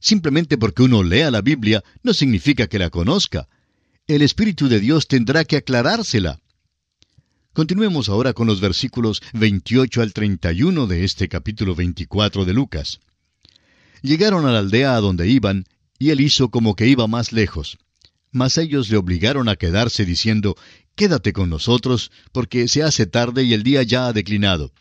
Simplemente 0.00 0.58
porque 0.58 0.82
uno 0.82 1.02
lea 1.02 1.30
la 1.30 1.42
Biblia 1.42 1.82
no 2.02 2.12
significa 2.12 2.66
que 2.66 2.78
la 2.78 2.90
conozca. 2.90 3.48
El 4.06 4.22
Espíritu 4.22 4.68
de 4.68 4.80
Dios 4.80 5.06
tendrá 5.06 5.44
que 5.44 5.56
aclarársela. 5.56 6.41
Continuemos 7.54 8.08
ahora 8.08 8.32
con 8.32 8.46
los 8.46 8.62
versículos 8.62 9.20
28 9.34 10.00
al 10.00 10.14
31 10.14 10.86
de 10.86 11.04
este 11.04 11.28
capítulo 11.28 11.74
24 11.74 12.46
de 12.46 12.54
Lucas. 12.54 13.00
Llegaron 14.00 14.46
a 14.46 14.52
la 14.52 14.60
aldea 14.60 14.96
a 14.96 15.00
donde 15.02 15.28
iban, 15.28 15.66
y 15.98 16.10
él 16.10 16.22
hizo 16.22 16.50
como 16.50 16.74
que 16.74 16.86
iba 16.86 17.06
más 17.08 17.30
lejos. 17.30 17.76
Mas 18.30 18.56
ellos 18.56 18.88
le 18.88 18.96
obligaron 18.96 19.50
a 19.50 19.56
quedarse 19.56 20.06
diciendo, 20.06 20.56
Quédate 20.94 21.34
con 21.34 21.50
nosotros, 21.50 22.10
porque 22.32 22.68
se 22.68 22.82
hace 22.82 23.04
tarde 23.04 23.44
y 23.44 23.52
el 23.52 23.62
día 23.64 23.82
ya 23.82 24.06
ha 24.06 24.14
declinado. 24.14 24.72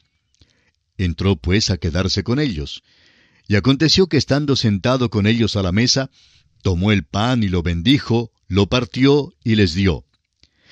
Entró 0.97 1.35
pues 1.35 1.71
a 1.71 1.77
quedarse 1.77 2.23
con 2.23 2.39
ellos. 2.39 2.83
Y 3.49 3.57
aconteció 3.57 4.07
que 4.07 4.15
estando 4.15 4.55
sentado 4.55 5.09
con 5.09 5.27
ellos 5.27 5.57
a 5.57 5.61
la 5.61 5.73
mesa, 5.73 6.09
tomó 6.61 6.93
el 6.93 7.03
pan 7.03 7.43
y 7.43 7.49
lo 7.49 7.63
bendijo, 7.63 8.31
lo 8.47 8.67
partió 8.67 9.33
y 9.43 9.55
les 9.55 9.73
dio. 9.73 10.05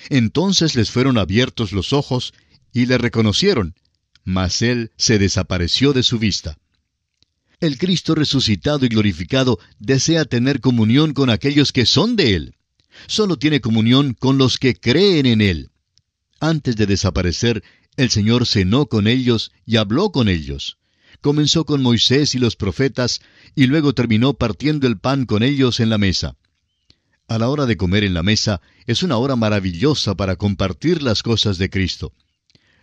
Entonces 0.09 0.75
les 0.75 0.91
fueron 0.91 1.17
abiertos 1.17 1.71
los 1.71 1.93
ojos 1.93 2.33
y 2.73 2.85
le 2.85 2.97
reconocieron, 2.97 3.75
mas 4.23 4.61
él 4.61 4.91
se 4.97 5.19
desapareció 5.19 5.93
de 5.93 6.03
su 6.03 6.19
vista. 6.19 6.57
El 7.59 7.77
Cristo 7.77 8.15
resucitado 8.15 8.85
y 8.85 8.89
glorificado 8.89 9.59
desea 9.79 10.23
tener 10.23 10.61
comunión 10.61 11.13
con 11.13 11.29
aquellos 11.29 11.73
que 11.73 11.85
son 11.85 12.15
de 12.15 12.35
Él. 12.35 12.55
Solo 13.07 13.37
tiene 13.37 13.59
comunión 13.59 14.13
con 14.13 14.37
los 14.37 14.57
que 14.57 14.75
creen 14.75 15.25
en 15.25 15.41
Él. 15.41 15.69
Antes 16.39 16.77
de 16.77 16.85
desaparecer, 16.85 17.63
el 17.97 18.09
Señor 18.09 18.47
cenó 18.47 18.85
con 18.85 19.07
ellos 19.07 19.51
y 19.65 19.75
habló 19.75 20.11
con 20.11 20.29
ellos. 20.29 20.77
Comenzó 21.19 21.65
con 21.65 21.81
Moisés 21.81 22.33
y 22.33 22.39
los 22.39 22.55
profetas 22.55 23.19
y 23.55 23.67
luego 23.67 23.93
terminó 23.93 24.35
partiendo 24.35 24.87
el 24.87 24.97
pan 24.97 25.25
con 25.25 25.43
ellos 25.43 25.81
en 25.81 25.89
la 25.89 25.97
mesa. 25.97 26.37
A 27.29 27.37
la 27.37 27.47
hora 27.47 27.67
de 27.67 27.77
comer 27.77 28.03
en 28.03 28.15
la 28.15 28.23
mesa 28.23 28.59
es 28.87 29.03
una 29.03 29.17
hora 29.17 29.35
maravillosa 29.35 30.15
para 30.15 30.35
compartir 30.35 31.03
las 31.03 31.21
cosas 31.21 31.59
de 31.59 31.69
Cristo. 31.69 32.11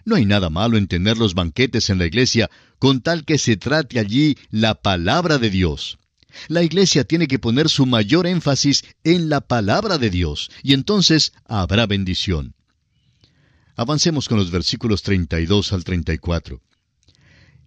No 0.05 0.15
hay 0.15 0.25
nada 0.25 0.51
malo 0.51 0.77
en 0.79 0.87
tener 0.87 1.19
los 1.19 1.35
banquetes 1.35 1.91
en 1.91 1.99
la 1.99 2.07
iglesia 2.07 2.49
con 2.79 3.01
tal 3.01 3.25
que 3.25 3.39
se 3.39 3.57
trate 3.57 3.99
allí 3.99 4.39
la 4.53 4.77
palabra 4.77 5.39
de 5.39 5.51
Dios. 5.51 5.99
La 6.47 6.63
iglesia 6.63 7.03
tiene 7.03 7.27
que 7.27 7.41
poner 7.41 7.69
su 7.69 7.87
mayor 7.87 8.25
énfasis 8.25 8.85
en 9.03 9.29
la 9.29 9.41
palabra 9.41 9.99
de 9.99 10.11
Dios, 10.11 10.49
y 10.63 10.75
entonces 10.75 11.33
habrá 11.45 11.87
bendición. 11.87 12.55
Avancemos 13.75 14.29
con 14.29 14.39
los 14.39 14.53
versículos 14.53 15.03
32 15.03 15.73
al 15.73 15.83
34. 15.83 16.63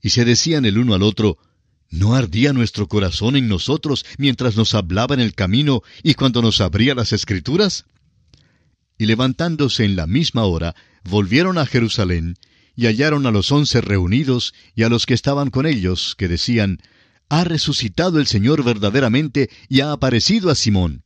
Y 0.02 0.12
se 0.12 0.24
decían 0.24 0.64
el 0.64 0.78
uno 0.78 0.94
al 0.94 1.04
otro, 1.04 1.40
¿No 1.92 2.16
ardía 2.16 2.54
nuestro 2.54 2.88
corazón 2.88 3.36
en 3.36 3.48
nosotros 3.48 4.06
mientras 4.18 4.56
nos 4.56 4.76
hablaba 4.76 5.16
en 5.16 5.22
el 5.22 5.34
camino 5.34 5.82
y 6.04 6.14
cuando 6.14 6.42
nos 6.42 6.62
abría 6.62 6.94
las 6.94 7.14
escrituras? 7.14 7.86
Y 8.98 9.06
levantándose 9.06 9.86
en 9.86 9.96
la 9.96 10.06
misma 10.06 10.44
hora, 10.44 10.76
volvieron 11.04 11.58
a 11.58 11.66
Jerusalén, 11.66 12.38
y 12.76 12.86
hallaron 12.86 13.26
a 13.26 13.32
los 13.32 13.52
once 13.52 13.82
reunidos 13.82 14.54
y 14.76 14.84
a 14.84 14.90
los 14.90 15.06
que 15.06 15.14
estaban 15.14 15.50
con 15.50 15.66
ellos, 15.66 16.16
que 16.18 16.28
decían, 16.28 16.80
Ha 17.28 17.44
resucitado 17.44 18.20
el 18.20 18.28
Señor 18.28 18.64
verdaderamente 18.64 19.50
y 19.68 19.82
ha 19.82 19.92
aparecido 19.92 20.50
a 20.50 20.56
Simón. 20.56 21.04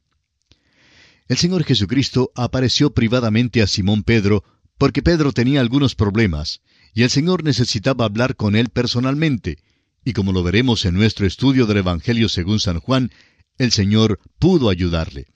El 1.28 1.38
Señor 1.38 1.64
Jesucristo 1.64 2.32
apareció 2.36 2.94
privadamente 2.94 3.62
a 3.62 3.68
Simón 3.68 4.04
Pedro, 4.04 4.44
porque 4.78 5.02
Pedro 5.02 5.32
tenía 5.32 5.62
algunos 5.62 5.96
problemas, 5.96 6.62
y 6.94 7.04
el 7.04 7.10
Señor 7.10 7.44
necesitaba 7.44 8.06
hablar 8.06 8.36
con 8.36 8.56
él 8.56 8.70
personalmente, 8.70 9.60
y 10.06 10.14
como 10.14 10.32
lo 10.32 10.44
veremos 10.44 10.86
en 10.86 10.96
nuestro 10.96 11.26
estudio 11.26 11.66
del 11.66 11.78
Evangelio 11.78 12.30
según 12.30 12.60
San 12.60 12.80
Juan, 12.80 13.12
el 13.58 13.72
Señor 13.72 14.20
pudo 14.40 14.70
ayudarle. 14.70 15.28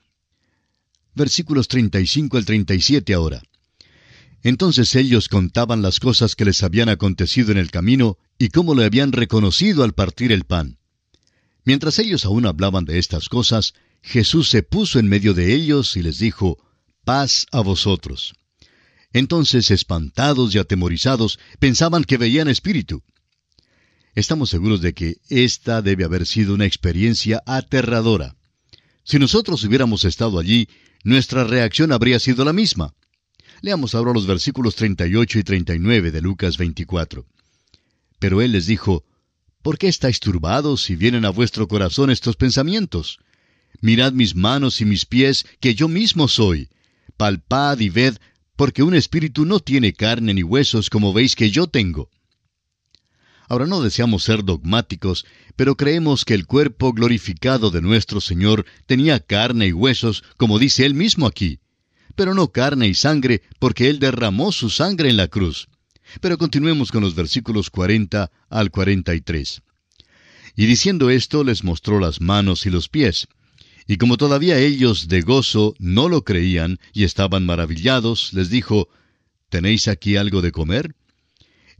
Versículos 1.16 1.68
35 1.68 2.38
al 2.38 2.46
37 2.46 3.14
ahora. 3.14 3.42
Entonces 4.44 4.96
ellos 4.96 5.30
contaban 5.30 5.82
las 5.82 6.00
cosas 6.00 6.36
que 6.36 6.46
les 6.46 6.64
habían 6.64 6.90
acontecido 6.90 7.52
en 7.52 7.58
el 7.58 7.72
camino 7.72 8.18
y 8.38 8.50
cómo 8.50 8.76
le 8.76 8.86
habían 8.86 9.12
reconocido 9.12 9.84
al 9.84 9.94
partir 9.94 10.32
el 10.32 10.44
pan. 10.44 10.78
Mientras 11.66 12.00
ellos 12.00 12.24
aún 12.26 12.46
hablaban 12.46 12.86
de 12.86 13.00
estas 13.00 13.30
cosas, 13.30 13.74
Jesús 14.02 14.50
se 14.50 14.64
puso 14.64 15.00
en 15.00 15.08
medio 15.08 15.34
de 15.34 15.54
ellos 15.54 15.98
y 15.98 16.04
les 16.04 16.20
dijo, 16.20 16.58
Paz 17.04 17.48
a 17.52 17.62
vosotros. 17.62 18.36
Entonces, 19.12 19.72
espantados 19.72 20.54
y 20.54 20.60
atemorizados, 20.60 21.40
pensaban 21.60 22.04
que 22.04 22.18
veían 22.18 22.48
espíritu. 22.48 23.04
Estamos 24.18 24.50
seguros 24.50 24.82
de 24.82 24.96
que 24.96 25.18
esta 25.30 25.84
debe 25.84 26.04
haber 26.04 26.26
sido 26.26 26.56
una 26.56 26.66
experiencia 26.66 27.44
aterradora. 27.46 28.36
Si 29.04 29.20
nosotros 29.20 29.64
hubiéramos 29.64 30.06
estado 30.06 30.40
allí, 30.40 30.68
nuestra 31.04 31.44
reacción 31.44 31.92
habría 31.92 32.18
sido 32.20 32.44
la 32.44 32.52
misma. 32.52 32.96
Leamos 33.62 33.94
ahora 33.94 34.14
los 34.14 34.26
versículos 34.26 34.74
38 34.74 35.38
y 35.38 35.44
39 35.44 36.10
de 36.10 36.22
Lucas 36.22 36.58
24. 36.58 37.28
Pero 38.18 38.42
él 38.42 38.54
les 38.54 38.66
dijo, 38.66 39.06
¿Por 39.62 39.78
qué 39.78 39.88
estáis 39.88 40.20
turbados 40.20 40.82
si 40.82 40.96
vienen 40.96 41.24
a 41.24 41.30
vuestro 41.30 41.68
corazón 41.68 42.10
estos 42.10 42.38
pensamientos? 42.38 43.20
Mirad 43.82 44.14
mis 44.14 44.34
manos 44.34 44.82
y 44.82 44.86
mis 44.86 45.06
pies, 45.06 45.46
que 45.60 45.76
yo 45.76 45.88
mismo 45.88 46.28
soy. 46.28 46.70
Palpad 47.18 47.78
y 47.82 47.90
ved, 47.90 48.18
porque 48.56 48.82
un 48.82 48.96
espíritu 48.96 49.46
no 49.46 49.60
tiene 49.60 49.94
carne 49.94 50.34
ni 50.34 50.42
huesos 50.42 50.90
como 50.90 51.14
veis 51.14 51.36
que 51.36 51.52
yo 51.52 51.68
tengo. 51.68 52.10
Ahora 53.48 53.66
no 53.66 53.82
deseamos 53.82 54.24
ser 54.24 54.44
dogmáticos, 54.44 55.26
pero 55.56 55.76
creemos 55.76 56.26
que 56.26 56.34
el 56.34 56.46
cuerpo 56.46 56.94
glorificado 56.94 57.72
de 57.72 57.82
nuestro 57.82 58.22
Señor 58.22 58.66
tenía 58.86 59.20
carne 59.20 59.68
y 59.68 59.74
huesos, 59.74 60.24
como 60.38 60.60
dice 60.60 60.86
él 60.86 60.94
mismo 60.94 61.26
aquí 61.26 61.60
pero 62.18 62.34
no 62.34 62.52
carne 62.52 62.88
y 62.88 62.96
sangre, 62.96 63.44
porque 63.60 63.90
Él 63.90 64.00
derramó 64.00 64.52
su 64.52 64.72
sangre 64.72 65.10
en 65.10 65.18
la 65.18 65.28
cruz. 65.28 65.70
Pero 66.20 66.40
continuemos 66.40 66.92
con 66.92 67.04
los 67.04 67.14
versículos 67.14 67.70
40 67.70 68.32
al 68.50 68.72
43. 68.72 69.62
Y 70.56 70.66
diciendo 70.66 71.12
esto 71.12 71.44
les 71.44 71.64
mostró 71.64 72.00
las 72.00 72.20
manos 72.20 72.66
y 72.66 72.72
los 72.72 72.90
pies. 72.90 73.28
Y 73.86 73.98
como 73.98 74.18
todavía 74.18 74.58
ellos 74.58 75.08
de 75.08 75.22
gozo 75.22 75.76
no 75.78 76.10
lo 76.10 76.24
creían 76.24 76.80
y 76.92 77.04
estaban 77.04 77.46
maravillados, 77.46 78.34
les 78.34 78.50
dijo, 78.50 78.90
¿Tenéis 79.50 79.88
aquí 79.88 80.18
algo 80.18 80.42
de 80.42 80.52
comer? 80.52 80.96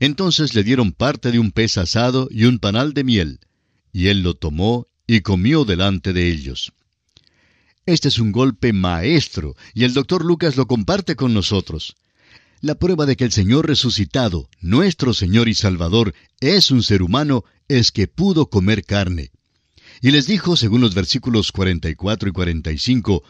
Entonces 0.00 0.54
le 0.54 0.62
dieron 0.62 0.92
parte 0.92 1.32
de 1.32 1.38
un 1.38 1.50
pez 1.50 1.76
asado 1.76 2.28
y 2.30 2.44
un 2.44 2.58
panal 2.58 2.94
de 2.94 3.04
miel, 3.04 3.40
y 3.92 4.08
él 4.08 4.22
lo 4.22 4.34
tomó 4.34 4.86
y 5.06 5.22
comió 5.22 5.64
delante 5.64 6.12
de 6.12 6.30
ellos. 6.30 6.72
Este 7.86 8.08
es 8.08 8.18
un 8.18 8.32
golpe 8.32 8.72
maestro, 8.72 9.56
y 9.74 9.84
el 9.84 9.94
doctor 9.94 10.24
Lucas 10.24 10.56
lo 10.56 10.66
comparte 10.66 11.16
con 11.16 11.32
nosotros. 11.32 11.96
La 12.60 12.74
prueba 12.74 13.06
de 13.06 13.16
que 13.16 13.24
el 13.24 13.32
Señor 13.32 13.66
resucitado, 13.66 14.48
nuestro 14.60 15.14
Señor 15.14 15.48
y 15.48 15.54
Salvador, 15.54 16.14
es 16.40 16.70
un 16.70 16.82
ser 16.82 17.02
humano, 17.02 17.44
es 17.66 17.90
que 17.90 18.06
pudo 18.06 18.50
comer 18.50 18.84
carne. 18.84 19.30
Y 20.02 20.10
les 20.10 20.26
dijo, 20.26 20.56
según 20.56 20.80
los 20.80 20.94
versículos 20.94 21.50
44 21.50 22.28
y 22.28 22.32
45, 22.32 23.22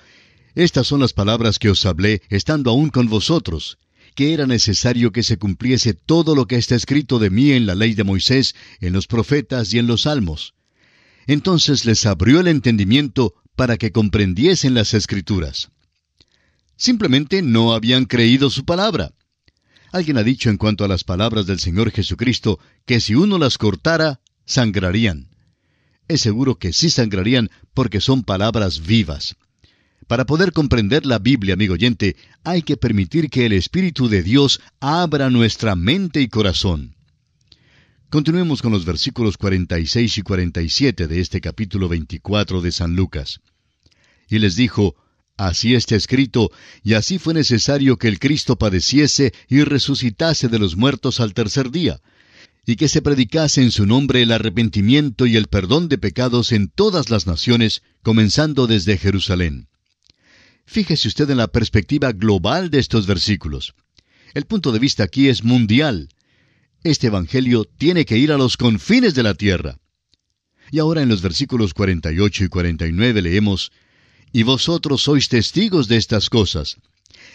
Estas 0.55 0.87
son 0.87 1.01
las 1.01 1.13
palabras 1.13 1.59
que 1.59 1.71
os 1.71 1.87
hablé 1.87 2.23
estando 2.29 2.71
aún 2.71 2.91
con 2.91 3.09
vosotros, 3.09 3.79
que 4.19 4.35
era 4.35 4.49
necesario 4.49 5.13
que 5.13 5.23
se 5.23 5.39
cumpliese 5.39 5.95
todo 5.95 6.35
lo 6.35 6.49
que 6.49 6.57
está 6.57 6.75
escrito 6.75 7.21
de 7.21 7.31
mí 7.31 7.53
en 7.53 7.67
la 7.67 7.77
ley 7.77 7.95
de 7.95 8.03
Moisés, 8.03 8.57
en 8.81 8.93
los 8.93 9.07
profetas 9.07 9.73
y 9.73 9.79
en 9.79 9.87
los 9.87 10.03
salmos. 10.03 10.55
Entonces 11.29 11.85
les 11.85 12.05
abrió 12.05 12.41
el 12.41 12.49
entendimiento 12.49 13.35
para 13.55 13.77
que 13.77 13.93
comprendiesen 13.93 14.75
las 14.75 14.93
escrituras. 14.93 15.71
Simplemente 16.77 17.43
no 17.43 17.75
habían 17.75 18.07
creído 18.07 18.51
su 18.51 18.65
palabra. 18.65 19.13
Alguien 19.93 20.19
ha 20.19 20.25
dicho 20.25 20.51
en 20.51 20.57
cuanto 20.57 20.85
a 20.85 20.89
las 20.89 21.05
palabras 21.05 21.47
del 21.47 21.61
Señor 21.61 21.93
Jesucristo 21.93 22.59
que 22.87 23.01
si 23.01 23.15
uno 23.15 23.39
las 23.39 23.57
cortara, 23.57 24.19
sangrarían. 24.47 25.29
Es 26.09 26.23
seguro 26.23 26.57
que 26.57 26.73
sí 26.73 26.91
sangrarían 26.91 27.51
porque 27.73 28.01
son 28.01 28.25
palabras 28.25 28.85
vivas. 28.85 29.37
Para 30.09 30.25
poder 30.25 30.53
comprender 30.53 31.05
la 31.05 31.19
Biblia, 31.19 31.53
amigo 31.53 31.75
oyente, 31.75 32.17
hay 32.43 32.63
que 32.63 32.79
permitir 32.79 33.29
que 33.29 33.45
el 33.45 33.53
Espíritu 33.53 34.09
de 34.09 34.23
Dios 34.23 34.59
abra 34.81 35.29
nuestra 35.29 35.77
mente 35.77 36.23
y 36.23 36.29
corazón. 36.29 36.97
Continuemos 38.09 38.63
con 38.63 38.73
los 38.73 38.87
versículos 38.87 39.37
46 39.37 40.17
y 40.17 40.23
47 40.23 41.09
de 41.09 41.21
este 41.21 41.43
capítulo 41.43 41.91
24 41.91 42.63
de 42.63 42.73
San 42.73 42.97
Lucas. 42.97 43.41
Y 44.31 44.39
les 44.39 44.57
dijo, 44.57 44.97
Así 45.37 45.75
está 45.75 45.95
escrito, 45.95 46.51
y 46.83 46.95
así 46.95 47.19
fue 47.19 47.35
necesario 47.35 47.99
que 47.99 48.09
el 48.09 48.19
Cristo 48.19 48.57
padeciese 48.57 49.35
y 49.47 49.63
resucitase 49.63 50.49
de 50.49 50.59
los 50.59 50.75
muertos 50.75 51.21
al 51.21 51.35
tercer 51.35 51.71
día, 51.71 52.01
y 52.65 52.77
que 52.77 52.89
se 52.89 53.03
predicase 53.03 53.63
en 53.63 53.71
su 53.71 53.85
nombre 53.85 54.23
el 54.23 54.33
arrepentimiento 54.33 55.27
y 55.27 55.37
el 55.37 55.49
perdón 55.49 55.91
de 55.91 55.99
pecados 55.99 56.53
en 56.53 56.69
todas 56.69 57.11
las 57.11 57.27
naciones, 57.27 57.83
comenzando 58.03 58.67
desde 58.67 58.97
Jerusalén. 58.97 59.69
Fíjese 60.71 61.09
usted 61.09 61.31
en 61.31 61.39
la 61.39 61.47
perspectiva 61.47 62.13
global 62.13 62.69
de 62.69 62.79
estos 62.79 63.07
versículos. 63.07 63.75
El 64.35 64.45
punto 64.45 64.71
de 64.71 64.79
vista 64.79 65.03
aquí 65.03 65.31
es 65.31 65.43
mundial. 65.43 66.11
Este 66.85 67.07
Evangelio 67.07 67.65
tiene 67.65 68.05
que 68.05 68.19
ir 68.19 68.33
a 68.33 68.37
los 68.37 68.59
confines 68.59 69.15
de 69.15 69.23
la 69.23 69.33
tierra. 69.33 69.79
Y 70.71 70.79
ahora 70.79 71.01
en 71.01 71.09
los 71.09 71.23
versículos 71.23 71.73
48 71.73 72.45
y 72.45 72.49
49 72.49 73.23
leemos, 73.23 73.73
Y 74.31 74.43
vosotros 74.43 75.01
sois 75.01 75.31
testigos 75.31 75.89
de 75.89 75.97
estas 75.97 76.29
cosas. 76.29 76.77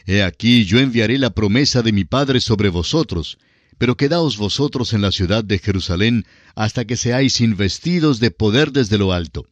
He 0.05 0.21
aquí 0.21 0.65
yo 0.65 0.77
enviaré 0.77 1.17
la 1.17 1.31
promesa 1.31 1.81
de 1.81 1.91
mi 1.91 2.05
Padre 2.05 2.39
sobre 2.39 2.69
vosotros, 2.69 3.39
pero 3.79 3.97
quedaos 3.97 4.37
vosotros 4.37 4.93
en 4.93 5.01
la 5.01 5.11
ciudad 5.11 5.43
de 5.43 5.57
Jerusalén 5.57 6.27
hasta 6.53 6.85
que 6.85 6.97
seáis 6.97 7.41
investidos 7.41 8.19
de 8.19 8.29
poder 8.29 8.71
desde 8.71 8.99
lo 8.99 9.11
alto. 9.11 9.47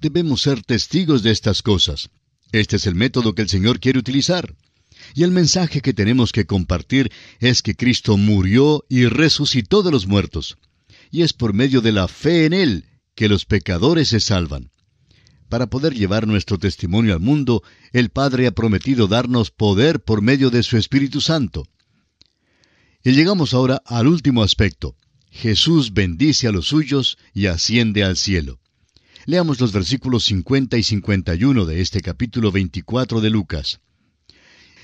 Debemos 0.00 0.42
ser 0.42 0.64
testigos 0.64 1.22
de 1.22 1.30
estas 1.30 1.62
cosas. 1.62 2.10
Este 2.54 2.76
es 2.76 2.86
el 2.86 2.94
método 2.94 3.34
que 3.34 3.42
el 3.42 3.48
Señor 3.48 3.80
quiere 3.80 3.98
utilizar. 3.98 4.54
Y 5.12 5.24
el 5.24 5.32
mensaje 5.32 5.80
que 5.80 5.92
tenemos 5.92 6.30
que 6.30 6.46
compartir 6.46 7.10
es 7.40 7.62
que 7.62 7.74
Cristo 7.74 8.16
murió 8.16 8.84
y 8.88 9.06
resucitó 9.06 9.82
de 9.82 9.90
los 9.90 10.06
muertos. 10.06 10.56
Y 11.10 11.22
es 11.22 11.32
por 11.32 11.52
medio 11.52 11.80
de 11.80 11.90
la 11.90 12.06
fe 12.06 12.44
en 12.44 12.52
Él 12.52 12.84
que 13.16 13.28
los 13.28 13.44
pecadores 13.44 14.06
se 14.10 14.20
salvan. 14.20 14.70
Para 15.48 15.66
poder 15.66 15.94
llevar 15.94 16.28
nuestro 16.28 16.56
testimonio 16.56 17.14
al 17.14 17.18
mundo, 17.18 17.64
el 17.92 18.10
Padre 18.10 18.46
ha 18.46 18.52
prometido 18.52 19.08
darnos 19.08 19.50
poder 19.50 20.04
por 20.04 20.22
medio 20.22 20.50
de 20.50 20.62
su 20.62 20.76
Espíritu 20.76 21.20
Santo. 21.20 21.66
Y 23.02 23.14
llegamos 23.14 23.52
ahora 23.52 23.82
al 23.84 24.06
último 24.06 24.44
aspecto. 24.44 24.94
Jesús 25.28 25.92
bendice 25.92 26.46
a 26.46 26.52
los 26.52 26.68
suyos 26.68 27.18
y 27.32 27.46
asciende 27.46 28.04
al 28.04 28.16
cielo. 28.16 28.60
Leamos 29.26 29.58
los 29.58 29.72
versículos 29.72 30.24
50 30.24 30.76
y 30.76 30.82
51 30.82 31.64
de 31.64 31.80
este 31.80 32.02
capítulo 32.02 32.52
24 32.52 33.22
de 33.22 33.30
Lucas. 33.30 33.80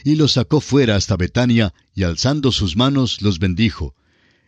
Y 0.03 0.15
los 0.15 0.33
sacó 0.33 0.63
fuera 0.63 0.97
hasta 0.97 1.19
Betania, 1.19 1.75
y 1.95 2.05
alzando 2.05 2.51
sus 2.51 2.75
manos 2.75 3.21
los 3.21 3.39
bendijo. 3.39 3.95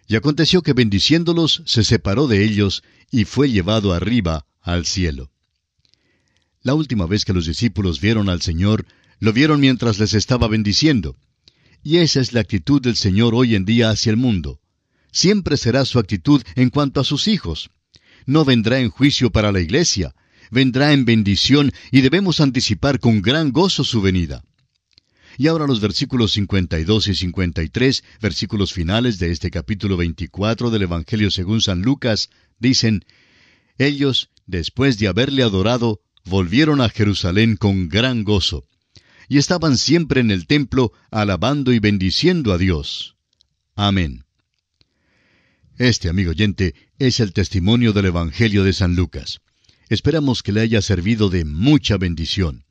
Y 0.09 0.17
aconteció 0.17 0.63
que 0.63 0.73
bendiciéndolos 0.73 1.63
se 1.67 1.85
separó 1.85 2.27
de 2.27 2.43
ellos, 2.43 2.83
y 3.11 3.27
fue 3.27 3.51
llevado 3.51 3.93
arriba 3.93 4.47
al 4.63 4.87
cielo. 4.87 5.31
La 6.63 6.73
última 6.73 7.05
vez 7.05 7.27
que 7.27 7.35
los 7.35 7.45
discípulos 7.45 8.01
vieron 8.01 8.31
al 8.31 8.41
Señor, 8.41 8.87
lo 9.19 9.35
vieron 9.35 9.61
mientras 9.61 9.99
les 9.99 10.15
estaba 10.15 10.49
bendiciendo. 10.49 11.17
Y 11.83 11.99
esa 11.99 12.21
es 12.21 12.33
la 12.33 12.41
actitud 12.41 12.81
del 12.81 12.97
Señor 12.97 13.35
hoy 13.35 13.57
en 13.57 13.67
día 13.67 13.91
hacia 13.91 14.09
el 14.09 14.17
mundo. 14.17 14.59
Siempre 15.11 15.59
será 15.59 15.85
su 15.85 15.99
actitud 15.99 16.43
en 16.55 16.71
cuanto 16.71 17.01
a 17.01 17.05
sus 17.05 17.29
hijos 17.29 17.71
no 18.27 18.45
vendrá 18.45 18.81
en 18.81 18.91
juicio 18.91 19.31
para 19.31 19.53
la 19.53 19.61
iglesia, 19.61 20.15
vendrá 20.51 20.93
en 20.93 21.05
bendición 21.05 21.73
y 21.91 22.03
debemos 22.03 22.41
anticipar 22.41 23.01
con 23.01 23.23
gran 23.23 23.53
gozo 23.53 23.85
su 23.85 24.03
venida. 24.03 24.45
Y 25.39 25.47
ahora 25.47 25.67
los 25.67 25.81
versículos 25.81 26.33
52 26.33 27.09
y 27.09 27.15
53, 27.15 28.05
versículos 28.21 28.73
finales 28.73 29.19
de 29.19 29.31
este 29.31 29.51
capítulo 29.51 29.97
24 29.97 30.71
del 30.71 30.83
Evangelio 30.83 31.31
según 31.31 31.63
San 31.63 31.83
Lucas, 31.83 32.29
dicen, 32.59 33.05
Ellos, 33.79 34.29
después 34.47 34.99
de 34.99 35.09
haberle 35.09 35.43
adorado, 35.43 36.01
volvieron 36.25 36.81
a 36.81 36.91
Jerusalén 36.91 37.57
con 37.57 37.89
gran 37.89 38.25
gozo, 38.25 38.67
y 39.29 39.39
estaban 39.39 39.79
siempre 39.79 40.21
en 40.21 40.31
el 40.31 40.47
templo 40.47 40.93
alabando 41.11 41.73
y 41.73 41.79
bendiciendo 41.79 42.53
a 42.53 42.59
Dios. 42.59 43.17
Amén. 43.75 44.25
Este, 45.79 46.11
amigo 46.11 46.31
oyente, 46.31 46.75
es 47.07 47.19
el 47.19 47.33
testimonio 47.33 47.93
del 47.93 48.05
Evangelio 48.07 48.63
de 48.63 48.73
San 48.73 48.95
Lucas. 48.95 49.41
Esperamos 49.89 50.45
que 50.45 50.53
le 50.53 50.61
haya 50.61 50.81
servido 50.81 51.31
de 51.31 51.45
mucha 51.45 51.97
bendición. 51.97 52.65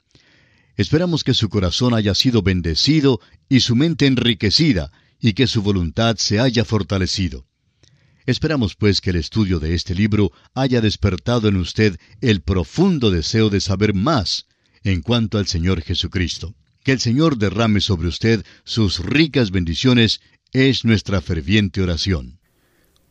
Esperamos 0.78 1.26
que 1.26 1.34
su 1.34 1.50
corazón 1.50 1.94
haya 1.94 2.16
sido 2.16 2.42
bendecido 2.42 3.20
y 3.50 3.60
su 3.60 3.76
mente 3.76 4.06
enriquecida 4.06 4.90
y 5.20 5.34
que 5.34 5.48
su 5.48 5.62
voluntad 5.62 6.16
se 6.16 6.40
haya 6.40 6.64
fortalecido. 6.64 7.46
Esperamos 8.26 8.76
pues 8.78 9.02
que 9.02 9.10
el 9.10 9.18
estudio 9.18 9.60
de 9.60 9.76
este 9.76 9.96
libro 9.96 10.32
haya 10.54 10.80
despertado 10.80 11.50
en 11.50 11.58
usted 11.58 12.00
el 12.22 12.40
profundo 12.40 13.12
deseo 13.12 13.50
de 13.50 13.60
saber 13.60 13.94
más 13.94 14.46
en 14.86 15.02
cuanto 15.02 15.40
al 15.40 15.48
Señor 15.48 15.82
Jesucristo. 15.82 16.56
Que 16.86 16.94
el 16.94 17.02
Señor 17.02 17.38
derrame 17.38 17.82
sobre 17.82 18.08
usted 18.08 18.46
sus 18.64 19.00
ricas 19.00 19.52
bendiciones 19.52 20.22
es 20.54 20.86
nuestra 20.86 21.20
ferviente 21.20 21.82
oración. 21.82 22.41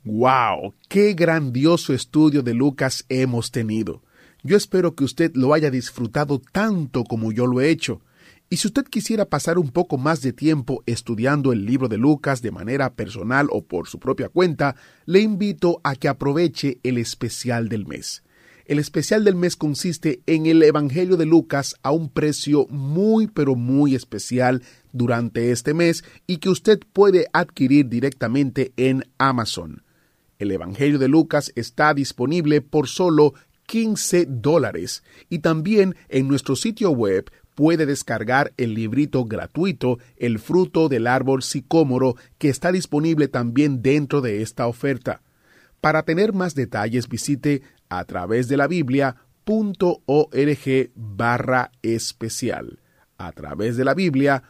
¡Wow! 0.03 0.73
¡Qué 0.89 1.13
grandioso 1.13 1.93
estudio 1.93 2.43
de 2.43 2.55
Lucas 2.55 3.05
hemos 3.11 3.51
tenido! 3.51 4.03
Yo 4.43 4.57
espero 4.57 4.95
que 4.95 5.05
usted 5.05 5.33
lo 5.35 5.53
haya 5.53 5.71
disfrutado 5.71 6.41
tanto 6.41 7.05
como 7.05 7.33
yo 7.33 7.47
lo 7.47 7.61
he 7.61 7.69
hecho. 7.69 8.01
Y 8.49 8.57
si 8.57 8.69
usted 8.69 8.85
quisiera 8.85 9.27
pasar 9.27 9.59
un 9.59 9.69
poco 9.69 9.99
más 9.99 10.23
de 10.23 10.33
tiempo 10.33 10.83
estudiando 10.87 11.53
el 11.53 11.67
libro 11.67 11.87
de 11.87 11.99
Lucas 11.99 12.41
de 12.41 12.51
manera 12.51 12.95
personal 12.95 13.49
o 13.51 13.63
por 13.63 13.89
su 13.89 13.99
propia 13.99 14.31
cuenta, 14.31 14.75
le 15.05 15.21
invito 15.21 15.83
a 15.85 15.95
que 15.95 16.09
aproveche 16.09 16.79
el 16.83 16.97
especial 16.97 17.69
del 17.69 17.87
mes. 17.87 18.23
El 18.65 18.79
especial 18.79 19.23
del 19.23 19.35
mes 19.35 19.55
consiste 19.55 20.23
en 20.25 20.47
el 20.47 20.63
Evangelio 20.63 21.19
de 21.19 21.27
Lucas 21.27 21.75
a 21.83 21.91
un 21.91 22.09
precio 22.09 22.67
muy 22.71 23.27
pero 23.27 23.55
muy 23.55 23.95
especial 23.95 24.63
durante 24.93 25.51
este 25.51 25.75
mes 25.75 26.05
y 26.27 26.39
que 26.39 26.49
usted 26.49 26.81
puede 26.95 27.27
adquirir 27.35 27.91
directamente 27.91 28.73
en 28.79 29.05
Amazon. 29.19 29.83
El 30.41 30.51
Evangelio 30.51 30.99
de 30.99 31.07
Lucas 31.07 31.53
está 31.55 31.93
disponible 31.95 32.63
por 32.63 32.89
solo 32.89 33.35
15 33.67 34.27
dólares 34.27 35.05
y 35.29 35.41
también 35.41 35.95
en 36.09 36.27
nuestro 36.27 36.57
sitio 36.57 36.91
web 36.91 37.31
puede 37.55 37.85
descargar 37.85 38.53
el 38.57 38.73
librito 38.73 39.27
gratuito 39.27 39.99
El 40.17 40.39
fruto 40.39 40.89
del 40.89 41.07
árbol 41.07 41.43
sicómoro 41.43 42.17
que 42.39 42.49
está 42.49 42.73
disponible 42.73 43.29
también 43.29 43.83
dentro 43.83 44.23
de 44.23 44.41
esta 44.41 44.67
oferta. 44.67 45.21
Para 45.83 46.05
tener 46.05 46.33
más 46.33 46.55
detalles 46.55 47.09
visite 47.09 47.63
a 47.91 48.05
través 48.07 48.49
de 48.49 48.57
la 48.57 48.67
Biblia.org 48.67 49.21
barra 50.95 51.71
especial. 51.83 52.81
A 53.19 53.33
través 53.33 53.77
de 53.77 53.85
la 53.85 53.93
Biblia.org 53.93 54.43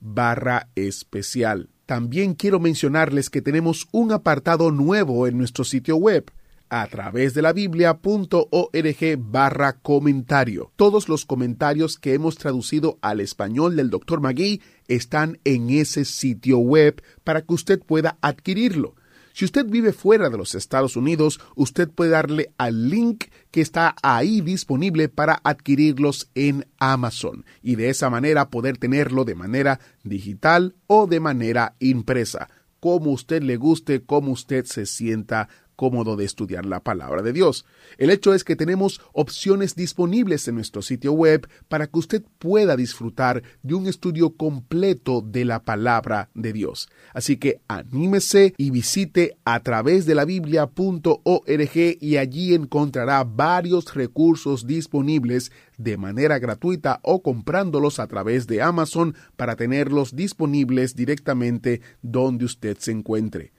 barra 0.00 0.68
especial. 0.74 1.71
También 1.86 2.34
quiero 2.34 2.60
mencionarles 2.60 3.30
que 3.30 3.42
tenemos 3.42 3.88
un 3.92 4.12
apartado 4.12 4.70
nuevo 4.70 5.26
en 5.26 5.38
nuestro 5.38 5.64
sitio 5.64 5.96
web. 5.96 6.30
a 6.74 6.86
través 6.86 7.34
de 7.34 7.42
la 7.42 7.52
biblia.org 7.52 9.18
barra 9.18 9.74
comentario. 9.74 10.72
Todos 10.76 11.06
los 11.06 11.26
comentarios 11.26 11.98
que 11.98 12.14
hemos 12.14 12.38
traducido 12.38 12.98
al 13.02 13.20
español 13.20 13.76
del 13.76 13.90
Dr. 13.90 14.22
Magui 14.22 14.62
están 14.88 15.38
en 15.44 15.68
ese 15.68 16.06
sitio 16.06 16.56
web 16.60 17.02
para 17.24 17.42
que 17.42 17.52
usted 17.52 17.78
pueda 17.78 18.16
adquirirlo. 18.22 18.94
Si 19.32 19.44
usted 19.44 19.66
vive 19.66 19.92
fuera 19.92 20.30
de 20.30 20.36
los 20.36 20.54
Estados 20.54 20.96
Unidos, 20.96 21.40
usted 21.54 21.88
puede 21.90 22.10
darle 22.10 22.52
al 22.58 22.90
link 22.90 23.24
que 23.50 23.60
está 23.60 23.94
ahí 24.02 24.40
disponible 24.40 25.08
para 25.08 25.40
adquirirlos 25.44 26.30
en 26.34 26.66
Amazon 26.78 27.44
y 27.62 27.76
de 27.76 27.90
esa 27.90 28.10
manera 28.10 28.50
poder 28.50 28.78
tenerlo 28.78 29.24
de 29.24 29.34
manera 29.34 29.80
digital 30.02 30.74
o 30.86 31.06
de 31.06 31.20
manera 31.20 31.76
impresa, 31.78 32.48
como 32.80 33.12
usted 33.12 33.42
le 33.42 33.56
guste, 33.56 34.02
como 34.02 34.32
usted 34.32 34.64
se 34.64 34.86
sienta 34.86 35.48
cómodo 35.82 36.14
de 36.14 36.24
estudiar 36.24 36.64
la 36.64 36.78
palabra 36.78 37.22
de 37.22 37.32
Dios. 37.32 37.66
El 37.98 38.10
hecho 38.10 38.34
es 38.34 38.44
que 38.44 38.54
tenemos 38.54 39.00
opciones 39.12 39.74
disponibles 39.74 40.46
en 40.46 40.54
nuestro 40.54 40.80
sitio 40.80 41.12
web 41.12 41.48
para 41.66 41.88
que 41.88 41.98
usted 41.98 42.22
pueda 42.38 42.76
disfrutar 42.76 43.42
de 43.64 43.74
un 43.74 43.88
estudio 43.88 44.36
completo 44.36 45.22
de 45.22 45.44
la 45.44 45.64
palabra 45.64 46.30
de 46.34 46.52
Dios. 46.52 46.88
Así 47.12 47.36
que 47.36 47.62
anímese 47.66 48.54
y 48.58 48.70
visite 48.70 49.36
a 49.44 49.58
través 49.58 50.06
de 50.06 50.14
la 50.14 50.24
biblia.org 50.24 51.96
y 52.00 52.16
allí 52.16 52.54
encontrará 52.54 53.24
varios 53.24 53.92
recursos 53.92 54.68
disponibles 54.68 55.50
de 55.78 55.96
manera 55.96 56.38
gratuita 56.38 57.00
o 57.02 57.24
comprándolos 57.24 57.98
a 57.98 58.06
través 58.06 58.46
de 58.46 58.62
Amazon 58.62 59.16
para 59.34 59.56
tenerlos 59.56 60.14
disponibles 60.14 60.94
directamente 60.94 61.80
donde 62.02 62.44
usted 62.44 62.78
se 62.78 62.92
encuentre. 62.92 63.50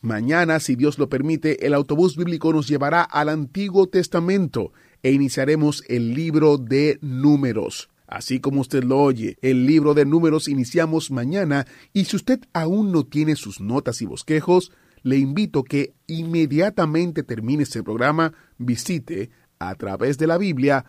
Mañana, 0.00 0.60
si 0.60 0.76
Dios 0.76 0.98
lo 0.98 1.08
permite, 1.08 1.66
el 1.66 1.74
autobús 1.74 2.16
bíblico 2.16 2.52
nos 2.52 2.68
llevará 2.68 3.02
al 3.02 3.28
Antiguo 3.28 3.88
Testamento 3.88 4.72
e 5.02 5.10
iniciaremos 5.12 5.82
el 5.88 6.14
libro 6.14 6.56
de 6.56 6.98
números. 7.00 7.88
Así 8.06 8.40
como 8.40 8.60
usted 8.60 8.84
lo 8.84 8.98
oye, 8.98 9.36
el 9.42 9.66
libro 9.66 9.94
de 9.94 10.06
números 10.06 10.48
iniciamos 10.48 11.10
mañana 11.10 11.66
y 11.92 12.04
si 12.04 12.16
usted 12.16 12.40
aún 12.52 12.92
no 12.92 13.04
tiene 13.04 13.36
sus 13.36 13.60
notas 13.60 14.00
y 14.00 14.06
bosquejos, 14.06 14.72
le 15.02 15.18
invito 15.18 15.64
que 15.64 15.94
inmediatamente 16.06 17.22
termine 17.22 17.64
este 17.64 17.82
programa, 17.82 18.32
visite 18.56 19.30
a 19.58 19.74
través 19.74 20.16
de 20.16 20.26
la 20.26 20.38
biblia.org 20.38 20.86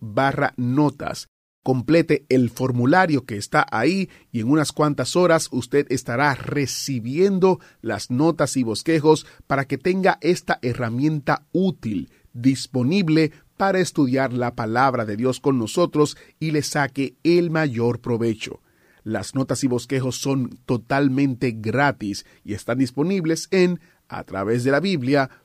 barra 0.00 0.54
notas 0.56 1.28
complete 1.62 2.24
el 2.28 2.50
formulario 2.50 3.24
que 3.24 3.36
está 3.36 3.66
ahí 3.70 4.08
y 4.32 4.40
en 4.40 4.50
unas 4.50 4.72
cuantas 4.72 5.16
horas 5.16 5.48
usted 5.52 5.86
estará 5.90 6.34
recibiendo 6.34 7.60
las 7.82 8.10
notas 8.10 8.56
y 8.56 8.62
bosquejos 8.62 9.26
para 9.46 9.66
que 9.66 9.78
tenga 9.78 10.18
esta 10.20 10.58
herramienta 10.62 11.46
útil 11.52 12.10
disponible 12.32 13.32
para 13.56 13.80
estudiar 13.80 14.32
la 14.32 14.54
palabra 14.54 15.04
de 15.04 15.16
Dios 15.16 15.40
con 15.40 15.58
nosotros 15.58 16.16
y 16.38 16.52
le 16.52 16.62
saque 16.62 17.16
el 17.24 17.50
mayor 17.50 18.00
provecho. 18.00 18.62
Las 19.02 19.34
notas 19.34 19.64
y 19.64 19.66
bosquejos 19.68 20.16
son 20.16 20.58
totalmente 20.64 21.52
gratis 21.56 22.24
y 22.44 22.54
están 22.54 22.78
disponibles 22.78 23.48
en 23.50 23.80
a 24.08 24.24
través 24.24 24.64
de 24.64 24.70
la 24.70 24.80
biblia.org 24.80 25.36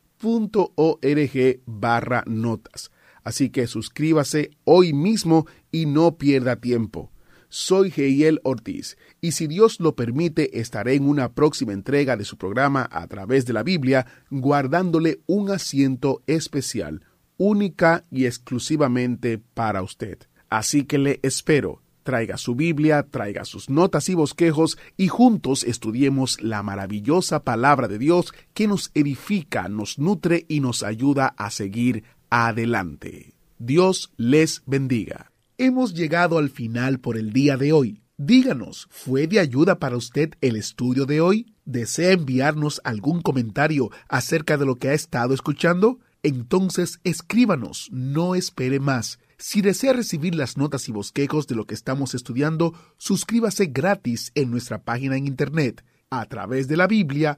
barra 1.65 2.23
notas. 2.28 2.91
Así 3.23 3.49
que 3.49 3.67
suscríbase 3.67 4.51
hoy 4.63 4.93
mismo 4.93 5.47
y 5.71 5.86
no 5.86 6.17
pierda 6.17 6.57
tiempo. 6.57 7.12
Soy 7.55 7.91
Geiel 7.91 8.41
Ortiz 8.43 8.97
y 9.21 9.33
si 9.33 9.45
Dios 9.45 9.79
lo 9.79 9.95
permite 9.95 10.59
estaré 10.59 10.95
en 10.95 11.07
una 11.07 11.33
próxima 11.33 11.71
entrega 11.71 12.17
de 12.17 12.25
su 12.25 12.36
programa 12.36 12.89
a 12.91 13.05
través 13.05 13.45
de 13.45 13.53
la 13.53 13.62
Biblia 13.62 14.07
guardándole 14.31 15.21
un 15.27 15.51
asiento 15.51 16.23
especial, 16.25 17.05
única 17.38 18.05
y 18.09 18.25
exclusivamente 18.25 19.38
para 19.38 19.83
usted. 19.83 20.17
Así 20.49 20.86
que 20.86 20.97
le 20.97 21.19
espero. 21.21 21.83
Traiga 22.01 22.38
su 22.38 22.55
Biblia, 22.55 23.03
traiga 23.03 23.45
sus 23.45 23.69
notas 23.69 24.09
y 24.09 24.15
bosquejos 24.15 24.77
y 24.97 25.07
juntos 25.07 25.63
estudiemos 25.63 26.41
la 26.41 26.63
maravillosa 26.63 27.43
palabra 27.43 27.88
de 27.88 27.97
Dios 27.97 28.33
que 28.53 28.67
nos 28.67 28.89
edifica, 28.95 29.69
nos 29.69 29.99
nutre 29.99 30.45
y 30.49 30.59
nos 30.59 30.81
ayuda 30.81 31.36
a 31.38 31.51
seguir 31.51 32.03
adelante. 32.33 33.35
Dios 33.59 34.11
les 34.17 34.63
bendiga. 34.65 35.31
Hemos 35.59 35.93
llegado 35.93 36.39
al 36.39 36.49
final 36.49 36.99
por 36.99 37.15
el 37.15 37.31
día 37.31 37.57
de 37.57 37.73
hoy. 37.73 38.01
Díganos, 38.17 38.87
¿fue 38.89 39.27
de 39.27 39.39
ayuda 39.39 39.77
para 39.77 39.97
usted 39.97 40.33
el 40.41 40.55
estudio 40.55 41.05
de 41.05 41.21
hoy? 41.21 41.53
¿Desea 41.65 42.11
enviarnos 42.11 42.81
algún 42.83 43.21
comentario 43.21 43.91
acerca 44.09 44.57
de 44.57 44.65
lo 44.65 44.77
que 44.77 44.89
ha 44.89 44.93
estado 44.93 45.35
escuchando? 45.35 45.99
Entonces 46.23 46.99
escríbanos, 47.03 47.89
no 47.91 48.33
espere 48.33 48.79
más. 48.79 49.19
Si 49.37 49.61
desea 49.61 49.93
recibir 49.93 50.33
las 50.33 50.57
notas 50.57 50.89
y 50.89 50.91
bosquejos 50.91 51.45
de 51.45 51.53
lo 51.53 51.67
que 51.67 51.75
estamos 51.75 52.15
estudiando, 52.15 52.73
suscríbase 52.97 53.67
gratis 53.67 54.31
en 54.33 54.49
nuestra 54.49 54.81
página 54.81 55.17
en 55.17 55.27
internet 55.27 55.85
a 56.09 56.25
través 56.25 56.67
de 56.67 56.77
la 56.77 56.87
biblia.org 56.87 57.37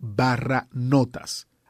barra 0.00 0.68
notas 0.72 1.46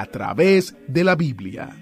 a 0.00 0.06
través 0.06 0.74
de 0.88 1.04
la 1.04 1.14
Biblia. 1.14 1.81